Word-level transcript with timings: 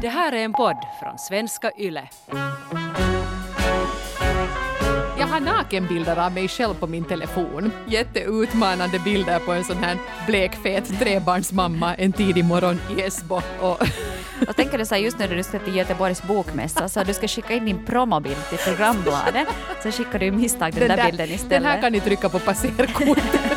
Det 0.00 0.08
här 0.08 0.32
är 0.32 0.44
en 0.44 0.52
podd 0.52 0.76
från 1.00 1.18
svenska 1.18 1.70
YLE. 1.78 2.08
Jag 5.18 5.26
har 5.26 5.40
nakenbilder 5.40 6.16
av 6.26 6.32
mig 6.32 6.48
själv 6.48 6.74
på 6.74 6.86
min 6.86 7.04
telefon. 7.04 7.72
Jätteutmanande 7.86 8.98
bilder 8.98 9.38
på 9.38 9.52
en 9.52 9.64
sån 9.64 9.76
här 9.76 9.98
blekfet 10.26 10.98
trebarnsmamma 10.98 11.94
en 11.94 12.12
tidig 12.12 12.44
morgon 12.44 12.80
i 12.96 13.02
Esbo. 13.02 13.40
Och 13.60 13.78
Och 14.48 14.56
tänker 14.56 14.78
du 14.78 14.86
så 14.86 14.94
här, 14.94 15.02
just 15.02 15.18
när 15.18 15.28
du 15.28 15.42
ska 15.42 15.58
till 15.58 15.76
Göteborgs 15.76 16.22
bokmässa 16.22 16.88
så 16.88 17.04
du 17.04 17.14
ska 17.14 17.28
skicka 17.28 17.54
in 17.54 17.64
din 17.64 17.84
promobild 17.84 18.48
till 18.48 18.58
programbladet 18.58 19.48
så 19.82 19.90
skickar 19.90 20.18
du 20.18 20.26
i 20.26 20.30
misstag 20.30 20.74
den, 20.74 20.88
där, 20.88 21.06
bilden 21.06 21.30
istället. 21.30 21.50
Den 21.50 21.64
här 21.64 21.80
kan 21.80 21.92
ni 21.92 22.00
trycka 22.00 22.28
på 22.28 22.38
passerkort. 22.38 23.18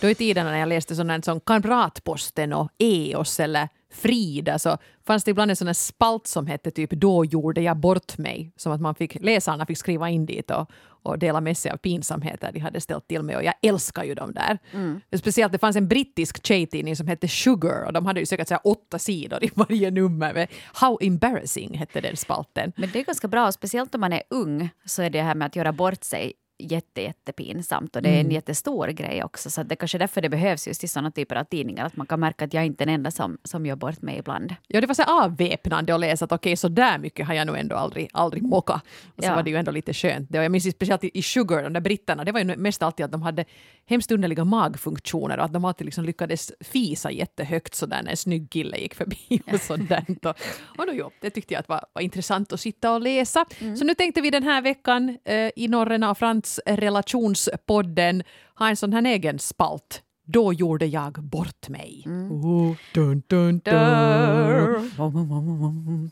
Då 0.00 0.10
i 0.10 0.14
tiden 0.14 0.46
när 0.46 0.58
jag 0.58 0.68
läste 0.68 0.96
sånt 0.96 1.24
som 1.24 1.40
Kamratposten 1.40 2.52
och 2.52 2.70
EOS 2.78 3.40
eller 3.40 3.68
Frida 3.92 4.58
så 4.58 4.78
fanns 5.06 5.24
det 5.24 5.30
ibland 5.30 5.50
en 5.50 5.56
sån 5.56 5.66
här 5.66 5.74
spalt 5.74 6.26
som 6.26 6.46
hette 6.46 6.70
typ 6.70 6.90
Då 6.90 7.24
gjorde 7.24 7.60
jag 7.60 7.76
bort 7.76 8.18
mig. 8.18 8.52
Som 8.56 8.72
att 8.72 8.80
man 8.80 8.94
fick, 8.94 9.20
läsarna 9.20 9.66
fick 9.66 9.78
skriva 9.78 10.10
in 10.10 10.26
dit 10.26 10.50
och, 10.50 10.70
och 11.02 11.18
dela 11.18 11.40
med 11.40 11.58
sig 11.58 11.72
av 11.72 11.76
pinsamheter 11.76 12.52
de 12.52 12.60
hade 12.60 12.80
ställt 12.80 13.08
till 13.08 13.22
med. 13.22 13.36
Och 13.36 13.44
jag 13.44 13.54
älskar 13.62 14.04
ju 14.04 14.14
dem 14.14 14.32
där. 14.32 14.58
Mm. 14.72 15.00
Speciellt 15.18 15.52
det 15.52 15.58
fanns 15.58 15.76
en 15.76 15.88
brittisk 15.88 16.46
tjejtidning 16.46 16.96
som 16.96 17.06
hette 17.06 17.28
Sugar 17.28 17.86
och 17.86 17.92
de 17.92 18.06
hade 18.06 18.20
ju 18.20 18.26
säkert 18.26 18.48
så 18.48 18.56
åtta 18.56 18.98
sidor 18.98 19.44
i 19.44 19.50
varje 19.54 19.90
nummer. 19.90 20.48
How 20.74 20.98
embarrassing 21.00 21.78
hette 21.78 22.00
den 22.00 22.16
spalten. 22.16 22.72
Men 22.76 22.90
det 22.92 22.98
är 22.98 23.04
ganska 23.04 23.28
bra, 23.28 23.52
speciellt 23.52 23.94
om 23.94 24.00
man 24.00 24.12
är 24.12 24.22
ung 24.30 24.70
så 24.84 25.02
är 25.02 25.10
det 25.10 25.22
här 25.22 25.34
med 25.34 25.46
att 25.46 25.56
göra 25.56 25.72
bort 25.72 26.04
sig 26.04 26.32
jätte, 26.60 27.02
jättepinsamt 27.02 27.96
och 27.96 28.02
det 28.02 28.08
är 28.08 28.14
en 28.14 28.20
mm. 28.20 28.32
jättestor 28.32 28.88
grej 28.88 29.24
också. 29.24 29.50
Så 29.50 29.62
det 29.62 29.74
är 29.74 29.76
kanske 29.76 29.98
därför 29.98 30.20
det 30.20 30.28
behövs 30.28 30.66
just 30.66 30.84
i 30.84 30.88
sådana 30.88 31.10
typer 31.10 31.36
av 31.36 31.44
tidningar, 31.44 31.86
att 31.86 31.96
man 31.96 32.06
kan 32.06 32.20
märka 32.20 32.44
att 32.44 32.54
jag 32.54 32.66
inte 32.66 32.84
är 32.84 32.86
den 32.86 32.94
enda 32.94 33.10
som, 33.10 33.38
som 33.44 33.66
gör 33.66 33.76
bort 33.76 34.02
mig 34.02 34.18
ibland. 34.18 34.54
Ja, 34.66 34.80
det 34.80 34.86
var 34.86 34.94
så 34.94 35.02
avväpnande 35.02 35.94
att 35.94 36.00
läsa 36.00 36.24
att 36.24 36.32
okej, 36.32 36.50
okay, 36.50 36.56
så 36.56 36.68
där 36.68 36.98
mycket 36.98 37.26
har 37.26 37.34
jag 37.34 37.46
nog 37.46 37.56
ändå 37.56 37.76
aldrig, 37.76 38.08
aldrig 38.12 38.42
mockat. 38.42 38.82
Och 39.16 39.24
så 39.24 39.30
ja. 39.30 39.34
var 39.34 39.42
det 39.42 39.50
ju 39.50 39.56
ändå 39.56 39.70
lite 39.70 39.94
skönt. 39.94 40.28
Det, 40.30 40.38
och 40.38 40.44
jag 40.44 40.52
minns 40.52 40.70
speciellt 40.70 41.04
i 41.04 41.22
Sugar, 41.22 41.62
de 41.62 41.72
där 41.72 41.80
britterna, 41.80 42.24
det 42.24 42.32
var 42.32 42.40
ju 42.40 42.56
mest 42.56 42.82
alltid 42.82 43.04
att 43.04 43.12
de 43.12 43.22
hade 43.22 43.44
hemskt 43.90 44.10
underliga 44.10 44.44
magfunktioner 44.44 45.38
och 45.38 45.44
att 45.44 45.52
de 45.52 45.64
alltid 45.64 45.84
liksom 45.84 46.04
lyckades 46.04 46.52
fisa 46.60 47.10
jättehögt 47.10 47.74
sådär 47.74 48.02
när 48.02 48.10
en 48.10 48.16
snygg 48.16 48.50
kille 48.50 48.78
gick 48.78 48.94
förbi 48.94 49.42
och 49.46 49.60
och, 50.26 50.36
och 50.78 50.86
då, 50.86 50.92
jo, 50.92 51.10
det 51.20 51.30
tyckte 51.30 51.54
jag 51.54 51.60
att 51.60 51.68
var, 51.68 51.84
var 51.92 52.02
intressant 52.02 52.52
att 52.52 52.60
sitta 52.60 52.92
och 52.92 53.00
läsa. 53.00 53.44
Mm. 53.58 53.76
Så 53.76 53.84
nu 53.84 53.94
tänkte 53.94 54.20
vi 54.20 54.30
den 54.30 54.42
här 54.42 54.62
veckan 54.62 55.18
eh, 55.24 55.50
i 55.56 55.68
Norrena 55.68 56.10
och 56.10 56.18
Frans 56.18 56.60
relationspodden 56.66 58.22
ha 58.54 58.68
en 58.68 58.76
sån 58.76 58.92
här 58.92 59.06
egen 59.06 59.38
spalt 59.38 60.02
då 60.30 60.52
gjorde 60.52 60.86
jag 60.86 61.12
bort 61.12 61.68
mig. 61.68 62.02
Mm. 62.06 62.32
Oh, 62.32 62.76
dun, 62.94 63.22
dun, 63.26 63.58
dun. 63.58 64.90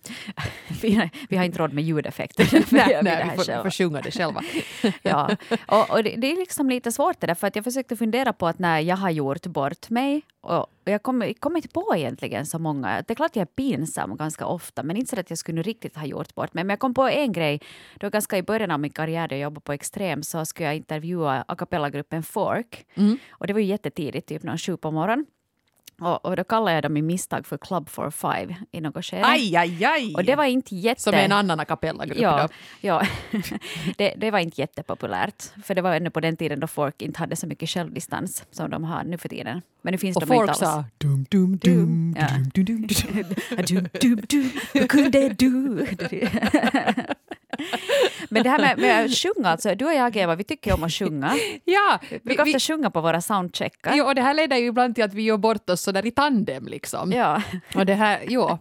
vi, 0.83 1.11
vi, 1.29 1.37
har 1.37 1.45
inte 1.45 1.59
råd 1.59 1.73
med 1.73 1.85
ljudeffekter. 1.85 2.65
nej, 2.75 3.01
nej, 3.03 3.31
vi 3.31 3.45
får, 3.45 3.63
får 3.63 3.71
sjunga 3.71 4.01
det 4.01 4.11
själva. 4.11 4.43
ja. 5.03 5.37
och, 5.67 5.91
och 5.91 6.05
det, 6.05 6.15
det, 6.17 6.33
är 6.33 6.37
liksom 6.37 6.71
lite 6.71 6.93
svårt 6.93 7.21
det 7.21 7.27
där, 7.27 7.35
för 7.35 7.47
att 7.47 7.57
jag 7.57 7.65
försökte 7.65 7.97
fundera 7.97 8.33
på 8.33 8.47
att 8.47 8.59
när 8.59 8.81
jag 8.81 8.97
har 8.97 9.11
gjort 9.11 9.47
bort 9.47 9.91
mig 9.91 10.23
och 10.41 10.67
jag 10.91 11.03
kommer 11.03 11.33
kom 11.33 11.57
inte 11.57 11.69
på 11.69 11.97
egentligen 11.97 12.47
så 12.47 12.59
många. 12.59 13.03
Det 13.03 13.13
är 13.13 13.15
klart 13.15 13.37
jag 13.37 13.43
är 13.43 13.47
pinsam 13.47 14.17
ganska 14.17 14.47
ofta, 14.47 14.83
men 14.83 14.97
inte 14.97 15.11
så 15.11 15.21
att 15.21 15.31
jag 15.31 15.39
skulle 15.39 15.63
riktigt 15.63 15.97
ha 15.97 16.07
gjort 16.07 16.35
bort 16.35 16.55
mig. 16.55 16.65
Men 16.65 16.71
jag 16.71 16.79
kom 16.79 16.95
på 16.95 17.09
en 17.09 17.33
grej. 17.33 17.61
Var 18.01 18.11
ganska 18.11 18.39
i 18.39 18.43
början 18.43 18.71
av 18.71 18.81
min 18.81 18.91
karriär, 18.91 19.29
då 19.29 19.35
jag 19.35 19.43
jobbade 19.43 19.61
på 19.61 19.73
Extrem, 19.73 20.23
så 20.23 20.45
skulle 20.45 20.67
jag 20.67 20.77
intervjua 20.77 21.45
a 21.49 21.57
cappella-gruppen 21.57 22.23
Fork. 22.23 22.87
Mm. 22.95 23.19
Och 23.31 23.47
det 23.47 23.53
var 23.53 23.61
ju 23.61 23.67
jättetidigt, 23.67 24.29
typ 24.29 24.43
någon 24.43 24.59
sju 24.59 24.77
på 24.77 24.91
morgonen. 24.91 25.27
Och, 26.01 26.25
och, 26.25 26.37
då 26.37 26.45
kallade 26.45 26.75
jag 26.75 26.83
dem 26.83 26.97
i 26.97 27.03
misstag 27.03 27.47
för 27.47 27.59
Club 27.59 27.89
for 27.89 28.11
Five 28.11 28.57
i 28.73 28.81
något 28.81 29.05
skede. 29.05 29.27
Aj, 29.27 29.57
aj, 29.57 29.85
aj! 29.85 30.15
Och 30.15 30.25
det 30.25 30.37
var 30.37 30.45
inte 30.45 30.77
jätte... 30.77 31.03
Som 31.03 31.15
är 31.15 31.25
en 31.25 31.33
annan 31.33 31.61
a 31.61 31.65
cappella-grupp 31.65 32.19
ja, 32.19 32.43
då. 32.43 32.49
Ja, 32.81 33.03
det, 33.97 34.15
det, 34.17 34.31
var 34.31 34.39
inte 34.39 34.61
jättepopulärt. 34.61 35.45
För 35.65 35.75
det 35.75 35.83
var 35.83 35.95
ännu 35.95 36.11
på 36.11 36.21
den 36.21 36.37
tiden 36.37 36.61
då 36.61 36.67
folk 36.67 37.03
inte 37.03 37.19
hade 37.19 37.37
så 37.37 37.47
mycket 37.47 37.69
självdistans 37.69 38.45
som 38.51 38.71
de 38.71 38.85
har 38.85 39.05
nu 39.05 39.19
för 39.19 39.29
tiden. 39.29 39.63
Men 39.83 39.93
nu 39.93 39.99
finns 39.99 40.17
och 40.17 40.21
de 40.21 40.27
folk 40.27 40.41
inte 40.41 40.51
alls. 40.51 40.59
sa 40.59 40.85
dum, 40.99 41.27
dum, 41.31 41.57
dum, 41.57 42.17
ja. 42.19 42.27
dum, 42.55 42.65
dum, 42.65 42.87
dum, 42.87 43.35
dum, 43.67 43.89
dum, 44.01 44.21
dum, 44.29 44.51
hur 44.73 44.87
kunde 44.87 45.29
du? 45.29 45.87
Men 48.29 48.43
det 48.43 48.51
här 48.51 48.59
med, 48.59 48.79
med 48.79 49.05
att 49.05 49.15
sjunga, 49.15 49.49
alltså, 49.49 49.75
du 49.75 49.85
och 49.85 49.95
jag 49.95 50.17
Eva, 50.17 50.35
vi 50.35 50.45
tycker 50.45 50.75
om 50.75 50.85
att 50.85 50.93
sjunga. 50.93 51.35
ja, 51.65 51.99
vi 52.11 52.19
brukar 52.19 52.43
ofta 52.43 52.59
sjunga 52.59 52.91
på 52.91 53.01
våra 53.01 53.21
soundcheckar. 53.21 53.95
Jo, 53.95 54.05
och 54.05 54.15
det 54.15 54.23
här 54.23 54.35
leder 54.35 54.57
ju 54.57 54.67
ibland 54.67 54.95
till 54.95 55.05
att 55.05 55.15
vi 55.15 55.23
gör 55.23 55.37
bort 55.37 55.71
oss 55.71 55.81
sådär 55.81 56.07
i 56.07 56.11
tandem 56.11 56.67
liksom. 56.67 57.13
Ja. 57.13 57.43
Och 57.75 57.87
det 57.87 57.95
här, 57.95 58.25
jo. 58.29 58.59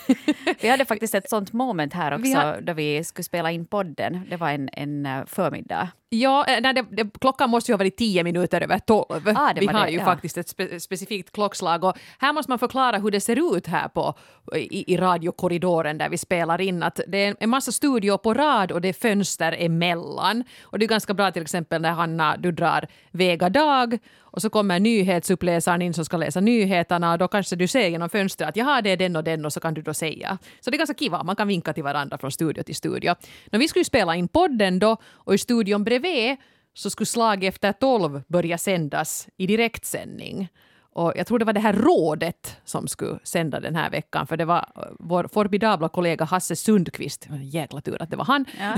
vi 0.60 0.68
hade 0.68 0.84
faktiskt 0.84 1.14
ett 1.14 1.28
sånt 1.28 1.52
moment 1.52 1.94
här 1.94 2.14
också, 2.14 2.36
har... 2.36 2.60
då 2.60 2.72
vi 2.72 3.04
skulle 3.04 3.24
spela 3.24 3.50
in 3.50 3.66
podden. 3.66 4.20
Det 4.30 4.36
var 4.36 4.50
en, 4.50 4.68
en 4.72 5.06
eh, 5.06 5.24
förmiddag. 5.26 5.88
Ja, 6.14 6.44
eh, 6.46 6.60
nej, 6.60 6.74
det, 6.74 6.84
det, 6.90 7.10
klockan 7.20 7.50
måste 7.50 7.70
ju 7.70 7.74
ha 7.74 7.78
varit 7.78 7.96
tio 7.96 8.24
minuter 8.24 8.60
över 8.60 8.78
tolv. 8.78 9.28
Ah, 9.36 9.52
vi 9.56 9.66
har 9.66 9.84
det, 9.84 9.90
ju 9.90 9.98
ja. 9.98 10.04
faktiskt 10.04 10.38
ett 10.38 10.48
spe, 10.48 10.80
specifikt 10.80 11.32
klockslag 11.32 11.84
och 11.84 11.98
här 12.18 12.32
måste 12.32 12.50
man 12.50 12.58
förklara 12.58 12.98
hur 12.98 13.10
det 13.10 13.20
ser 13.20 13.56
ut 13.56 13.66
här 13.66 13.88
på, 13.88 14.14
i, 14.56 14.94
i 14.94 14.96
radiokorridoren 14.96 15.98
där 15.98 16.08
vi 16.08 16.18
spelar 16.18 16.60
in. 16.60 16.82
Att 16.82 17.00
det 17.08 17.18
är 17.18 17.36
en 17.40 17.50
massa 17.50 17.72
studior 17.72 18.18
på 18.24 18.34
rad 18.34 18.72
och 18.72 18.80
det 18.80 18.88
är 18.88 18.92
fönster 18.92 19.56
emellan. 19.58 20.44
Och 20.62 20.78
det 20.78 20.84
är 20.84 20.88
ganska 20.88 21.14
bra 21.14 21.30
till 21.32 21.42
exempel 21.42 21.82
när 21.82 21.92
Hanna, 21.92 22.36
du 22.36 22.52
drar 22.52 22.86
Vega 23.10 23.48
Dag 23.48 23.98
och 24.20 24.42
så 24.42 24.50
kommer 24.50 24.80
nyhetsuppläsaren 24.80 25.82
in 25.82 25.94
som 25.94 26.04
ska 26.04 26.16
läsa 26.16 26.40
nyheterna 26.40 27.12
och 27.12 27.18
då 27.18 27.28
kanske 27.28 27.56
du 27.56 27.66
ser 27.66 27.88
genom 27.88 28.08
fönstret 28.08 28.48
att 28.48 28.56
jaha, 28.56 28.82
det 28.82 28.90
är 28.90 28.96
den 28.96 29.16
och 29.16 29.24
den 29.24 29.44
och 29.44 29.52
så 29.52 29.60
kan 29.60 29.74
du 29.74 29.82
då 29.82 29.94
säga. 29.94 30.38
Så 30.60 30.70
det 30.70 30.76
är 30.76 30.78
ganska 30.78 30.94
kiva, 30.94 31.22
man 31.22 31.36
kan 31.36 31.48
vinka 31.48 31.72
till 31.72 31.84
varandra 31.84 32.18
från 32.18 32.32
studio 32.32 32.62
till 32.62 32.76
studio. 32.76 33.14
Men 33.46 33.60
vi 33.60 33.68
skulle 33.68 33.84
spela 33.84 34.16
in 34.16 34.28
podden 34.28 34.78
då 34.78 34.96
och 35.04 35.34
i 35.34 35.38
studion 35.38 35.84
bredvid 35.84 36.36
så 36.74 36.90
skulle 36.90 37.06
slag 37.06 37.44
efter 37.44 37.72
tolv 37.72 38.22
börja 38.28 38.58
sändas 38.58 39.28
i 39.36 39.46
direktsändning. 39.46 40.48
Och 40.94 41.12
jag 41.16 41.26
tror 41.26 41.38
det 41.38 41.44
var 41.44 41.52
det 41.52 41.60
här 41.60 41.72
rådet 41.72 42.56
som 42.64 42.88
skulle 42.88 43.18
sända 43.22 43.60
den 43.60 43.76
här 43.76 43.90
veckan, 43.90 44.26
för 44.26 44.36
det 44.36 44.44
var 44.44 44.66
vår 44.98 45.28
formidabla 45.32 45.88
kollega 45.88 46.24
Hasse 46.24 46.56
Sundqvist, 46.56 47.28
jäkla 47.42 47.80
tur 47.80 48.02
att 48.02 48.10
det 48.10 48.16
var 48.16 48.24
han, 48.24 48.44
ja. 48.60 48.74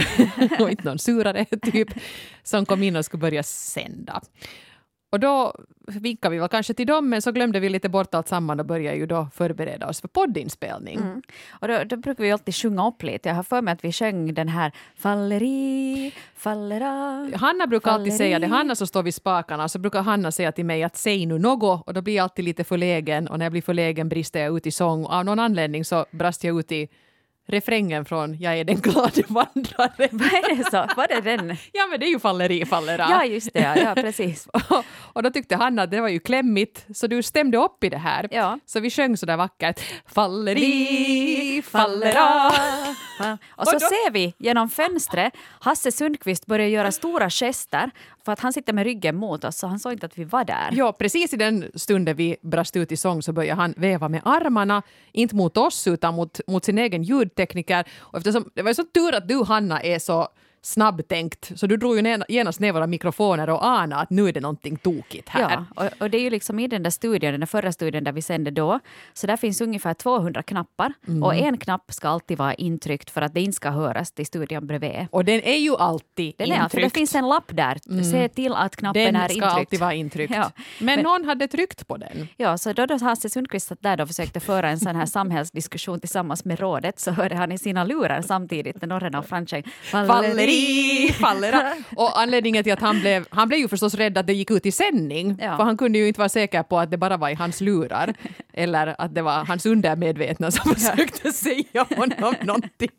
och 0.65 0.71
inte 0.71 0.84
någon 0.84 0.99
surare 0.99 1.44
typ, 1.44 1.88
som 2.43 2.66
kom 2.66 2.82
in 2.82 2.97
och 2.97 3.04
skulle 3.04 3.21
börja 3.21 3.43
sända. 3.43 4.21
Och 5.16 5.21
då 5.21 5.53
vinkade 5.87 6.32
vi 6.34 6.38
väl 6.38 6.49
kanske 6.49 6.75
till 6.75 6.87
dem, 6.87 7.09
men 7.09 7.22
så 7.22 7.32
glömde 7.32 7.60
vi 7.60 7.69
lite 7.69 7.88
bort 7.88 8.15
allt 8.15 8.28
samman 8.28 8.60
och 8.60 8.66
började 8.66 8.97
ju 8.97 9.06
då 9.06 9.28
förbereda 9.34 9.88
oss 9.88 10.00
för 10.00 10.09
poddinspelning. 10.09 10.97
Mm. 10.97 11.22
Och 11.50 11.69
då, 11.69 11.84
då, 11.84 11.97
brukar 11.97 12.25
vi 12.25 12.32
alltid 12.32 12.54
sjunga 12.54 12.88
upp 12.88 13.03
lite. 13.03 13.28
Jag 13.28 13.37
har 13.37 13.43
för 13.43 13.62
mig 13.62 13.72
att 13.72 13.84
vi 13.84 13.93
sjöng 13.93 14.34
den 14.34 14.49
här 14.49 14.72
Falleri, 14.97 16.12
fallera. 16.34 16.91
Hanna 17.34 17.66
brukar 17.66 17.91
falleri. 17.91 18.03
alltid 18.03 18.19
säga 18.19 18.38
det. 18.38 18.47
Hanna 18.47 18.75
som 18.75 18.87
står 18.87 19.03
vid 19.03 19.15
spakarna, 19.15 19.69
så 19.69 19.78
brukar 19.78 20.03
Hanna 20.03 20.32
säga 20.32 20.53
till 20.53 20.65
mig 20.65 20.82
att 20.82 20.97
säg 20.97 21.27
nu 21.27 21.38
något 21.38 21.87
och 21.87 21.94
då 21.94 22.03
blir 22.03 22.16
jag 22.16 22.22
alltid 22.22 22.44
lite 22.44 22.65
förlägen 22.65 23.28
och 23.28 23.38
när 23.38 23.44
jag 23.44 23.53
blir 23.53 23.62
förlägen 23.62 24.09
brister 24.09 24.41
jag 24.41 24.56
ut 24.56 24.66
i 24.66 24.71
sång. 24.71 25.06
Av 25.06 25.25
någon 25.25 25.38
anledning 25.38 25.84
så 25.84 26.06
brast 26.10 26.44
jag 26.44 26.59
ut 26.59 26.72
i 26.72 26.88
refrängen 27.46 28.04
från 28.04 28.38
Jag 28.40 28.58
är 28.58 28.64
den 28.64 28.80
glade 28.80 29.22
vandraren. 29.28 30.08
Vad 30.10 30.34
är 30.34 30.56
det 30.56 30.64
så? 30.64 30.86
Var 30.96 31.08
det 31.08 31.20
den? 31.20 31.56
Ja 31.72 31.86
men 31.90 32.00
det 32.00 32.06
är 32.06 32.10
ju 32.10 32.18
Falleri 32.18 32.66
fallera. 32.66 33.06
Ja 33.10 33.24
just 33.24 33.52
det, 33.52 33.60
ja, 33.60 33.76
ja 33.76 33.94
precis. 33.94 34.46
och, 34.52 34.84
och 35.12 35.22
då 35.22 35.30
tyckte 35.30 35.56
han 35.56 35.78
att 35.78 35.90
det 35.90 36.00
var 36.00 36.08
ju 36.08 36.18
klämmigt 36.18 36.86
så 36.94 37.06
du 37.06 37.22
stämde 37.22 37.58
upp 37.58 37.84
i 37.84 37.88
det 37.88 37.98
här. 37.98 38.28
Ja. 38.30 38.58
Så 38.66 38.80
vi 38.80 38.90
sjöng 38.90 39.16
så 39.16 39.26
där 39.26 39.36
vackert. 39.36 39.80
Falleri 40.06 41.62
fallera. 41.62 42.52
Och 43.48 43.66
så 43.66 43.74
och 43.74 43.80
då... 43.80 43.86
ser 43.86 44.10
vi 44.10 44.34
genom 44.38 44.68
fönstret 44.68 45.32
Hasse 45.60 45.92
Sundqvist 45.92 46.46
börja 46.46 46.68
göra 46.68 46.92
stora 46.92 47.30
gester 47.30 47.90
för 48.26 48.32
att 48.32 48.41
han 48.41 48.53
sitter 48.53 48.72
med 48.72 48.84
ryggen 48.84 49.16
mot 49.16 49.44
oss 49.44 49.56
så 49.56 49.66
han 49.66 49.78
såg 49.78 49.92
inte 49.92 50.06
att 50.06 50.19
vi 50.19 50.25
var 50.25 50.45
där. 50.45 50.68
Ja, 50.72 50.92
precis 50.92 51.34
i 51.34 51.36
den 51.36 51.71
stunden 51.74 52.16
vi 52.16 52.36
brast 52.42 52.77
ut 52.77 52.92
i 52.92 52.97
sång 52.97 53.22
så 53.22 53.33
började 53.33 53.60
han 53.60 53.74
veva 53.77 54.09
med 54.09 54.21
armarna, 54.24 54.83
inte 55.12 55.34
mot 55.34 55.56
oss 55.56 55.86
utan 55.86 56.15
mot, 56.15 56.41
mot 56.47 56.65
sin 56.65 56.78
egen 56.78 57.03
ljudtekniker. 57.03 57.84
Och 57.98 58.18
eftersom, 58.18 58.50
det 58.54 58.62
var 58.62 58.71
ju 58.71 58.74
så 58.74 58.84
tur 58.84 59.15
att 59.15 59.28
du 59.28 59.45
Hanna 59.45 59.80
är 59.80 59.98
så 59.98 60.28
snabbtänkt. 60.66 61.53
Så 61.54 61.66
du 61.66 61.77
drog 61.77 61.97
ju 61.97 62.24
genast 62.28 62.60
ner 62.60 62.72
våra 62.72 62.86
mikrofoner 62.86 63.51
och 63.51 63.66
anade 63.66 64.03
att 64.03 64.10
nu 64.10 64.28
är 64.28 64.33
det 64.33 64.41
någonting 64.41 64.77
tokigt 64.77 65.28
här. 65.28 65.41
Ja, 65.41 65.84
och, 65.84 66.03
och, 66.03 66.10
det 66.10 66.18
är 66.18 66.22
ju 66.22 66.30
liksom 66.30 66.59
i 66.59 66.68
den 66.68 66.83
där 66.83 66.91
studion, 66.91 67.30
den 67.30 67.41
där 67.41 67.47
förra 67.47 67.72
studion 67.72 68.04
där 68.04 68.13
vi 68.13 68.22
sände 68.22 68.51
då, 68.51 68.80
så 69.13 69.27
där 69.27 69.36
finns 69.36 69.60
ungefär 69.60 69.95
200 69.95 70.42
knappar 70.42 70.92
mm. 71.09 71.22
och 71.22 71.34
en 71.34 71.59
knapp 71.59 71.92
ska 71.92 72.09
alltid 72.09 72.39
vara 72.39 72.54
intryckt 72.54 73.10
för 73.10 73.22
att 73.22 73.34
det 73.34 73.41
inte 73.41 73.57
ska 73.57 73.71
höras 73.71 74.13
till 74.13 74.27
studion 74.27 74.66
bredvid. 74.66 75.07
Och 75.10 75.24
den 75.24 75.41
är 75.42 75.57
ju 75.57 75.77
alltid 75.77 76.34
den 76.39 76.47
intryckt. 76.48 76.74
Är, 76.74 76.80
det 76.80 76.91
finns 76.91 77.15
en 77.15 77.28
lapp 77.28 77.57
där, 77.57 77.78
mm. 77.91 78.04
se 78.04 78.28
till 78.28 78.54
att 78.54 78.77
knappen 78.77 79.04
den 79.04 79.16
är 79.16 79.22
intryckt. 79.22 79.41
Den 79.41 79.51
ska 79.51 79.59
alltid 79.59 79.80
vara 79.80 79.95
intryckt. 79.95 80.34
Ja. 80.34 80.51
Men, 80.78 80.95
Men, 80.97 81.04
någon 81.04 81.24
hade 81.24 81.48
tryckt 81.48 81.86
på 81.89 81.97
den. 81.97 82.28
Ja, 82.36 82.59
så 82.59 82.72
då, 82.72 82.86
då 82.86 82.98
Hasse 82.98 83.30
Sundqvist 83.30 83.69
satt 83.69 83.83
där 83.83 84.01
och 84.01 84.09
försökte 84.09 84.41
föra 84.41 84.71
en 84.71 84.78
sån 84.78 84.97
här 84.97 85.07
samhällsdiskussion 85.16 86.01
tillsammans 86.01 86.45
med 86.45 86.60
rådet 86.60 87.01
så 87.01 87.10
hörde 87.10 87.34
han 87.34 87.53
i 87.53 87.59
sina 87.59 87.84
lurar 87.84 88.22
samtidigt 88.22 88.80
när 88.80 88.89
norren 88.89 89.15
och 89.15 89.27
Francheng 89.27 89.62
Valeri 89.92 90.55
Faller. 91.20 91.72
Och 91.97 92.20
anledningen 92.20 92.64
till 92.64 92.72
att 92.72 92.80
han 92.80 93.00
blev, 93.00 93.26
han 93.30 93.48
blev 93.48 93.60
ju 93.60 93.68
förstås 93.68 93.94
rädd 93.94 94.18
att 94.18 94.26
det 94.26 94.32
gick 94.32 94.50
ut 94.50 94.66
i 94.66 94.72
sändning. 94.72 95.38
Ja. 95.41 95.56
För 95.56 95.64
han 95.64 95.76
kunde 95.76 95.98
ju 95.98 96.08
inte 96.08 96.20
vara 96.20 96.28
säker 96.28 96.62
på 96.62 96.78
att 96.78 96.91
det 96.91 96.97
bara 96.97 97.16
var 97.16 97.28
i 97.28 97.34
hans 97.34 97.60
lurar. 97.60 98.14
eller 98.53 98.94
att 98.98 99.14
det 99.14 99.22
var 99.22 99.44
hans 99.44 99.66
undermedvetna 99.66 100.50
som 100.50 100.74
försökte 100.74 101.32
säga 101.32 101.86
honom 101.97 102.34
någonting. 102.42 102.91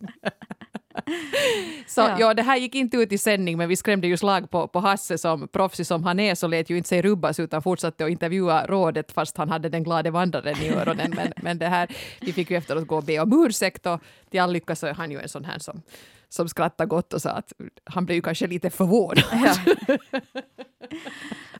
Så 1.87 2.01
ja. 2.01 2.15
Ja. 2.19 2.33
det 2.33 2.41
här 2.41 2.57
gick 2.57 2.75
inte 2.75 2.97
ut 2.97 3.11
i 3.11 3.17
sändning 3.17 3.57
men 3.57 3.69
vi 3.69 3.75
skrämde 3.75 4.07
ju 4.07 4.17
slag 4.17 4.49
på, 4.49 4.67
på 4.67 4.79
Hasse 4.79 5.17
som 5.17 5.47
proffsig 5.47 5.87
som 5.87 6.03
han 6.03 6.19
är 6.19 6.35
så 6.35 6.47
lät 6.47 6.69
ju 6.69 6.77
inte 6.77 6.89
sig 6.89 7.01
rubbas 7.01 7.39
utan 7.39 7.61
fortsatte 7.61 8.05
att 8.05 8.11
intervjua 8.11 8.65
rådet 8.65 9.11
fast 9.11 9.37
han 9.37 9.49
hade 9.49 9.69
den 9.69 9.83
glade 9.83 10.11
vandraren 10.11 10.57
i 10.61 10.69
öronen. 10.69 11.13
Men, 11.15 11.33
men 11.37 11.57
det 11.57 11.67
här, 11.67 11.87
vi 12.21 12.33
fick 12.33 12.51
ju 12.51 12.57
efteråt 12.57 12.87
gå 12.87 12.97
och 12.97 13.03
be 13.03 13.19
om 13.19 13.45
ursäkt 13.45 13.85
och 13.85 14.01
till 14.29 14.39
all 14.39 14.51
lycka 14.51 14.75
så 14.75 14.87
är 14.87 14.93
han 14.93 15.11
ju 15.11 15.19
en 15.19 15.29
sån 15.29 15.45
här 15.45 15.59
som, 15.59 15.81
som 16.29 16.49
skrattar 16.49 16.85
gott 16.85 17.13
och 17.13 17.21
sa 17.21 17.29
att 17.29 17.53
han 17.83 18.05
blev 18.05 18.15
ju 18.15 18.21
kanske 18.21 18.47
lite 18.47 18.69
förvånad. 18.69 19.23
Ja. 19.31 19.55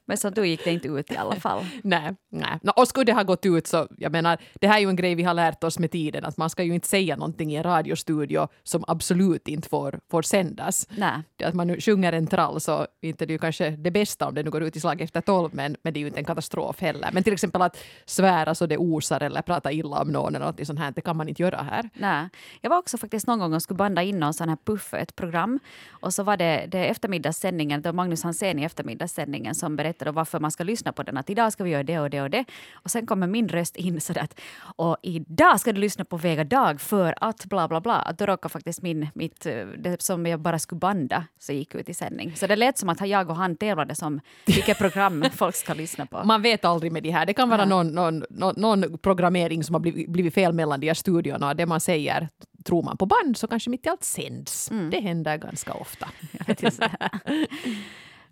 Men 0.07 0.17
så 0.17 0.29
då 0.29 0.45
gick 0.45 0.63
det 0.63 0.71
inte 0.71 0.87
ut 0.87 1.11
i 1.11 1.17
alla 1.17 1.35
fall. 1.35 1.65
nej, 1.83 2.15
nej. 2.31 2.59
Nå, 2.61 2.73
och 2.75 2.87
skulle 2.87 3.05
det 3.05 3.13
ha 3.13 3.23
gått 3.23 3.45
ut 3.45 3.67
så, 3.67 3.87
jag 3.97 4.11
menar, 4.11 4.37
det 4.61 4.67
här 4.67 4.77
är 4.77 4.81
ju 4.81 4.89
en 4.89 4.95
grej 4.95 5.15
vi 5.15 5.23
har 5.23 5.33
lärt 5.33 5.63
oss 5.63 5.79
med 5.79 5.91
tiden, 5.91 6.25
att 6.25 6.37
man 6.37 6.49
ska 6.49 6.63
ju 6.63 6.73
inte 6.73 6.87
säga 6.87 7.15
någonting 7.15 7.51
i 7.51 7.55
en 7.55 7.63
radiostudio 7.63 8.47
som 8.63 8.83
absolut 8.87 9.47
inte 9.47 9.69
får, 9.69 9.99
får 10.11 10.21
sändas. 10.21 10.87
Nej. 10.97 11.23
Det 11.35 11.45
att 11.45 11.53
man 11.53 11.67
nu 11.67 11.81
sjunger 11.81 12.13
en 12.13 12.27
trall 12.27 12.59
så 12.61 12.87
inte 13.01 13.25
det 13.25 13.31
är 13.31 13.33
ju 13.33 13.39
kanske 13.39 13.69
det 13.69 13.91
bästa 13.91 14.27
om 14.27 14.35
det 14.35 14.43
nu 14.43 14.49
går 14.49 14.63
ut 14.63 14.75
i 14.75 14.79
slag 14.79 15.01
efter 15.01 15.21
tolv, 15.21 15.49
men, 15.53 15.75
men 15.83 15.93
det 15.93 15.97
är 15.97 16.01
ju 16.01 16.07
inte 16.07 16.19
en 16.19 16.25
katastrof 16.25 16.81
heller. 16.81 17.09
Men 17.13 17.23
till 17.23 17.33
exempel 17.33 17.61
att 17.61 17.77
svära 18.05 18.55
så 18.55 18.65
det 18.65 18.77
osar 18.77 19.23
eller 19.23 19.41
prata 19.41 19.71
illa 19.71 20.01
om 20.01 20.11
någon 20.11 20.35
eller 20.35 20.45
något 20.45 20.67
sånt 20.67 20.79
här, 20.79 20.91
det 20.91 21.01
kan 21.01 21.17
man 21.17 21.29
inte 21.29 21.41
göra 21.41 21.57
här. 21.57 21.89
Nej. 21.93 22.29
Jag 22.61 22.69
var 22.69 22.77
också 22.77 22.97
faktiskt 22.97 23.27
någon 23.27 23.39
gång 23.39 23.53
och 23.53 23.61
skulle 23.61 23.77
banda 23.77 24.03
in 24.03 24.19
någon 24.19 24.33
sån 24.33 24.49
här 24.49 24.57
puff 24.65 24.93
ett 24.93 25.15
program. 25.15 25.59
Och 25.89 26.13
så 26.13 26.23
var 26.23 26.37
det, 26.37 26.67
det 26.71 26.85
eftermiddagssändningen, 26.85 27.81
var 27.81 27.93
Magnus 27.93 28.23
Hansén 28.23 28.59
i 28.59 28.63
eftermiddagssändningen 28.63 29.55
som 29.55 29.75
berättade 29.75 29.96
varför 30.05 30.39
man 30.39 30.51
ska 30.51 30.63
lyssna 30.63 30.93
på 30.93 31.03
den. 31.03 31.17
Att 31.17 31.29
idag 31.29 31.53
ska 31.53 31.63
vi 31.63 31.69
göra 31.69 31.83
det 31.83 31.99
och 31.99 32.09
det 32.09 32.21
och 32.21 32.29
det. 32.29 32.45
Och 32.73 32.91
sen 32.91 33.05
kommer 33.05 33.27
min 33.27 33.49
röst 33.49 33.75
in 33.75 34.01
sådär 34.01 34.21
att 34.21 34.39
och 34.59 34.97
idag 35.01 35.59
ska 35.59 35.73
du 35.73 35.79
lyssna 35.79 36.05
på 36.05 36.17
Vega 36.17 36.43
Dag 36.43 36.81
för 36.81 37.15
att 37.21 37.45
bla 37.45 37.67
bla 37.67 37.81
bla. 37.81 37.95
Att 37.95 38.17
då 38.17 38.25
råkade 38.25 38.51
faktiskt 38.51 38.81
min, 38.81 39.07
mitt, 39.13 39.45
eh, 39.45 39.65
det 39.77 40.01
som 40.01 40.25
jag 40.25 40.39
bara 40.39 40.59
skulle 40.59 40.79
banda 40.79 41.23
så 41.39 41.53
gick 41.53 41.75
ut 41.75 41.89
i 41.89 41.93
sändning. 41.93 42.35
Så 42.35 42.47
det 42.47 42.55
lät 42.55 42.77
som 42.77 42.89
att 42.89 43.07
jag 43.07 43.29
och 43.29 43.35
han 43.35 43.55
tävlade 43.55 43.95
som 43.95 44.19
vilket 44.45 44.77
program 44.77 45.25
folk 45.35 45.55
ska 45.55 45.73
lyssna 45.73 46.05
på. 46.05 46.23
Man 46.23 46.41
vet 46.41 46.65
aldrig 46.65 46.91
med 46.91 47.03
de 47.03 47.11
här. 47.11 47.25
Det 47.25 47.33
kan 47.33 47.49
vara 47.49 47.65
någon, 47.65 47.87
någon, 47.87 48.23
någon, 48.29 48.53
någon 48.57 48.97
programmering 48.97 49.63
som 49.63 49.75
har 49.75 49.79
blivit, 49.79 50.09
blivit 50.09 50.33
fel 50.33 50.53
mellan 50.53 50.79
de 50.79 50.87
här 50.87 50.93
studiorna. 50.93 51.53
Det 51.53 51.65
man 51.65 51.79
säger 51.79 52.29
tror 52.63 52.83
man 52.83 52.97
på 52.97 53.05
band 53.05 53.37
så 53.37 53.47
kanske 53.47 53.69
mitt 53.69 53.85
i 53.85 53.89
allt 53.89 54.03
sänds. 54.03 54.71
Det 54.91 54.99
händer 54.99 55.37
ganska 55.37 55.73
ofta. 55.73 56.09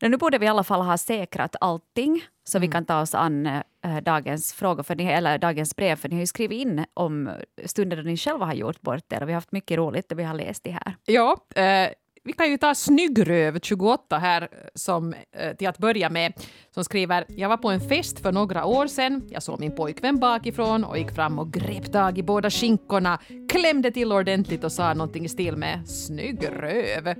Nu 0.01 0.17
borde 0.17 0.37
vi 0.37 0.45
i 0.45 0.49
alla 0.49 0.63
fall 0.63 0.81
ha 0.81 0.97
säkrat 0.97 1.55
allting 1.61 2.23
så 2.43 2.59
vi 2.59 2.67
kan 2.67 2.85
ta 2.85 3.01
oss 3.01 3.15
an 3.15 3.45
äh, 3.45 3.61
dagens 4.03 4.53
frågor, 4.53 4.83
för 4.83 4.95
ni, 4.95 5.05
eller 5.05 5.37
dagens 5.37 5.75
brev, 5.75 5.95
för 5.95 6.09
ni 6.09 6.15
har 6.15 6.19
ju 6.19 6.27
skrivit 6.27 6.61
in 6.61 6.85
om 6.93 7.31
stunder 7.65 7.97
då 7.97 8.03
ni 8.03 8.17
själva 8.17 8.45
har 8.45 8.53
gjort 8.53 8.81
bort 8.81 9.13
er. 9.13 9.21
Och 9.21 9.27
vi 9.27 9.33
har 9.33 9.37
haft 9.37 9.51
mycket 9.51 9.77
roligt 9.77 10.11
och 10.11 10.19
vi 10.19 10.23
har 10.23 10.33
läst 10.33 10.63
det 10.63 10.71
här. 10.71 10.95
Ja, 11.05 11.37
eh, 11.55 11.89
vi 12.25 12.33
kan 12.33 12.49
ju 12.51 12.57
ta 12.57 12.75
Snyggröv 12.75 13.59
28 13.59 14.17
här 14.17 14.41
eh, 14.41 14.47
som, 14.75 15.13
eh, 15.13 15.55
till 15.55 15.67
att 15.67 15.77
börja 15.77 16.09
med, 16.09 16.33
som 16.73 16.83
skriver 16.83 17.25
“Jag 17.27 17.49
var 17.49 17.57
på 17.57 17.69
en 17.69 17.81
fest 17.81 18.19
för 18.19 18.31
några 18.31 18.65
år 18.65 18.87
sedan. 18.87 19.23
Jag 19.29 19.43
såg 19.43 19.59
min 19.59 19.75
pojkvän 19.75 20.19
bakifrån 20.19 20.83
och 20.83 20.97
gick 20.97 21.11
fram 21.11 21.39
och 21.39 21.53
grep 21.53 21.91
tag 21.91 22.17
i 22.17 22.23
båda 22.23 22.49
skinkorna, 22.49 23.19
klämde 23.49 23.91
till 23.91 24.11
ordentligt 24.11 24.63
och 24.63 24.71
sa 24.71 24.93
någonting 24.93 25.25
i 25.25 25.29
stil 25.29 25.57
med 25.57 25.89
“snygg 25.89 26.47
röv”. 26.51 27.07
Eh, 27.07 27.15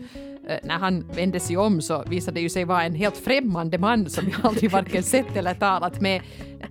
när 0.63 0.77
han 0.77 1.07
vände 1.07 1.39
sig 1.39 1.57
om 1.57 1.81
så 1.81 2.03
visade 2.03 2.35
det 2.35 2.41
ju 2.41 2.49
sig 2.49 2.65
vara 2.65 2.83
en 2.83 2.95
helt 2.95 3.17
främmande 3.17 3.77
man 3.77 4.09
som 4.09 4.29
jag 4.29 4.45
aldrig 4.45 4.71
varken 4.71 5.03
sett 5.03 5.35
eller 5.35 5.53
talat 5.53 6.01
med. 6.01 6.21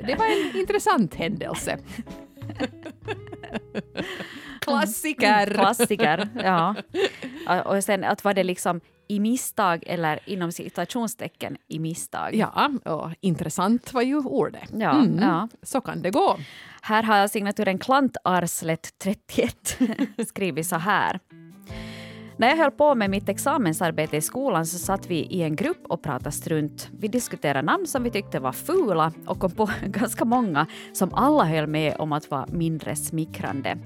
Det 0.06 0.14
var 0.14 0.26
en 0.26 0.60
intressant 0.60 1.14
händelse. 1.14 1.78
Klassiker! 4.64 5.46
Klassiker, 5.46 6.28
ja. 6.44 6.74
Och 7.64 7.84
sen 7.84 8.04
att 8.04 8.24
var 8.24 8.34
det 8.34 8.44
liksom 8.44 8.80
i 9.08 9.20
misstag 9.20 9.84
eller 9.86 10.20
inom 10.24 10.52
citationstecken 10.52 11.56
i 11.68 11.78
misstag. 11.78 12.34
Ja, 12.34 12.70
och 12.84 13.10
intressant 13.20 13.92
var 13.92 14.02
ju 14.02 14.16
ordet. 14.16 14.70
Ja, 14.76 15.04
ja. 15.20 15.48
Så 15.62 15.80
kan 15.80 16.02
det 16.02 16.10
gå. 16.10 16.38
Här 16.82 17.02
har 17.02 17.16
jag 17.16 17.30
signaturen 17.30 17.78
Klantarslet 17.78 18.98
31 18.98 19.78
skrivit 20.28 20.66
så 20.66 20.76
här. 20.76 21.20
När 22.36 22.48
jag 22.48 22.56
höll 22.56 22.70
på 22.70 22.94
med 22.94 23.10
mitt 23.10 23.28
examensarbete 23.28 24.16
i 24.16 24.20
skolan 24.20 24.66
så 24.66 24.78
satt 24.78 25.06
vi 25.06 25.16
i 25.16 25.42
en 25.42 25.56
grupp 25.56 25.86
och 25.88 26.02
pratade 26.02 26.32
strunt. 26.32 26.88
Vi 26.98 27.08
diskuterade 27.08 27.62
namn 27.62 27.86
som 27.86 28.02
vi 28.02 28.10
tyckte 28.10 28.40
var 28.40 28.52
fula 28.52 29.12
och 29.26 29.38
kom 29.38 29.50
på 29.50 29.70
ganska 29.86 30.24
många 30.24 30.66
som 30.92 31.14
alla 31.14 31.44
höll 31.44 31.66
med 31.66 31.96
om 31.98 32.12
att 32.12 32.30
vara 32.30 32.46
mindre 32.46 32.96
smickrande. 32.96 33.78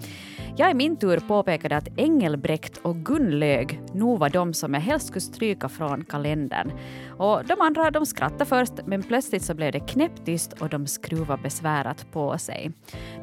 Jag 0.58 0.70
i 0.70 0.74
min 0.74 0.96
tur 0.96 1.20
påpekade 1.20 1.76
att 1.76 1.88
Engelbrekt 1.96 2.78
och 2.78 2.96
Gunnlög 2.96 3.80
nog 3.92 4.18
var 4.18 4.30
de 4.30 4.54
som 4.54 4.74
jag 4.74 4.80
helst 4.80 5.06
skulle 5.06 5.20
stryka 5.20 5.68
från 5.68 6.04
kalendern. 6.04 6.72
Och 7.18 7.44
de 7.46 7.60
andra 7.60 7.90
de 7.90 8.06
skrattade 8.06 8.44
först, 8.44 8.72
men 8.86 9.02
plötsligt 9.02 9.42
så 9.42 9.54
blev 9.54 9.72
det 9.72 9.80
knäpptyst 9.80 10.52
och 10.52 10.68
de 10.68 10.86
skruvade 10.86 11.42
besvärat 11.42 12.06
på 12.12 12.38
sig. 12.38 12.70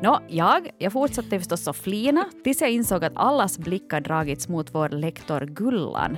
Nå, 0.02 0.20
jag, 0.28 0.70
jag 0.78 0.92
fortsatte 0.92 1.40
förstås 1.40 1.68
att 1.68 1.76
flina 1.76 2.26
tills 2.44 2.62
jag 2.62 2.72
insåg 2.72 3.04
att 3.04 3.14
allas 3.16 3.58
blickar 3.58 4.02
dragits 4.02 4.48
mot 4.48 4.76
vår 4.76 4.90
lektor 4.90 5.42
Gullan. 5.42 6.18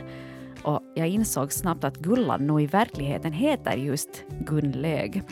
Och 0.63 0.81
jag 0.95 1.07
insåg 1.07 1.53
snabbt 1.53 1.83
att 1.83 1.97
Gullan 1.97 2.47
nog 2.47 2.61
i 2.61 2.65
verkligheten 2.65 3.31
heter 3.31 3.73
just 3.73 4.23
Gunnlög. 4.39 5.23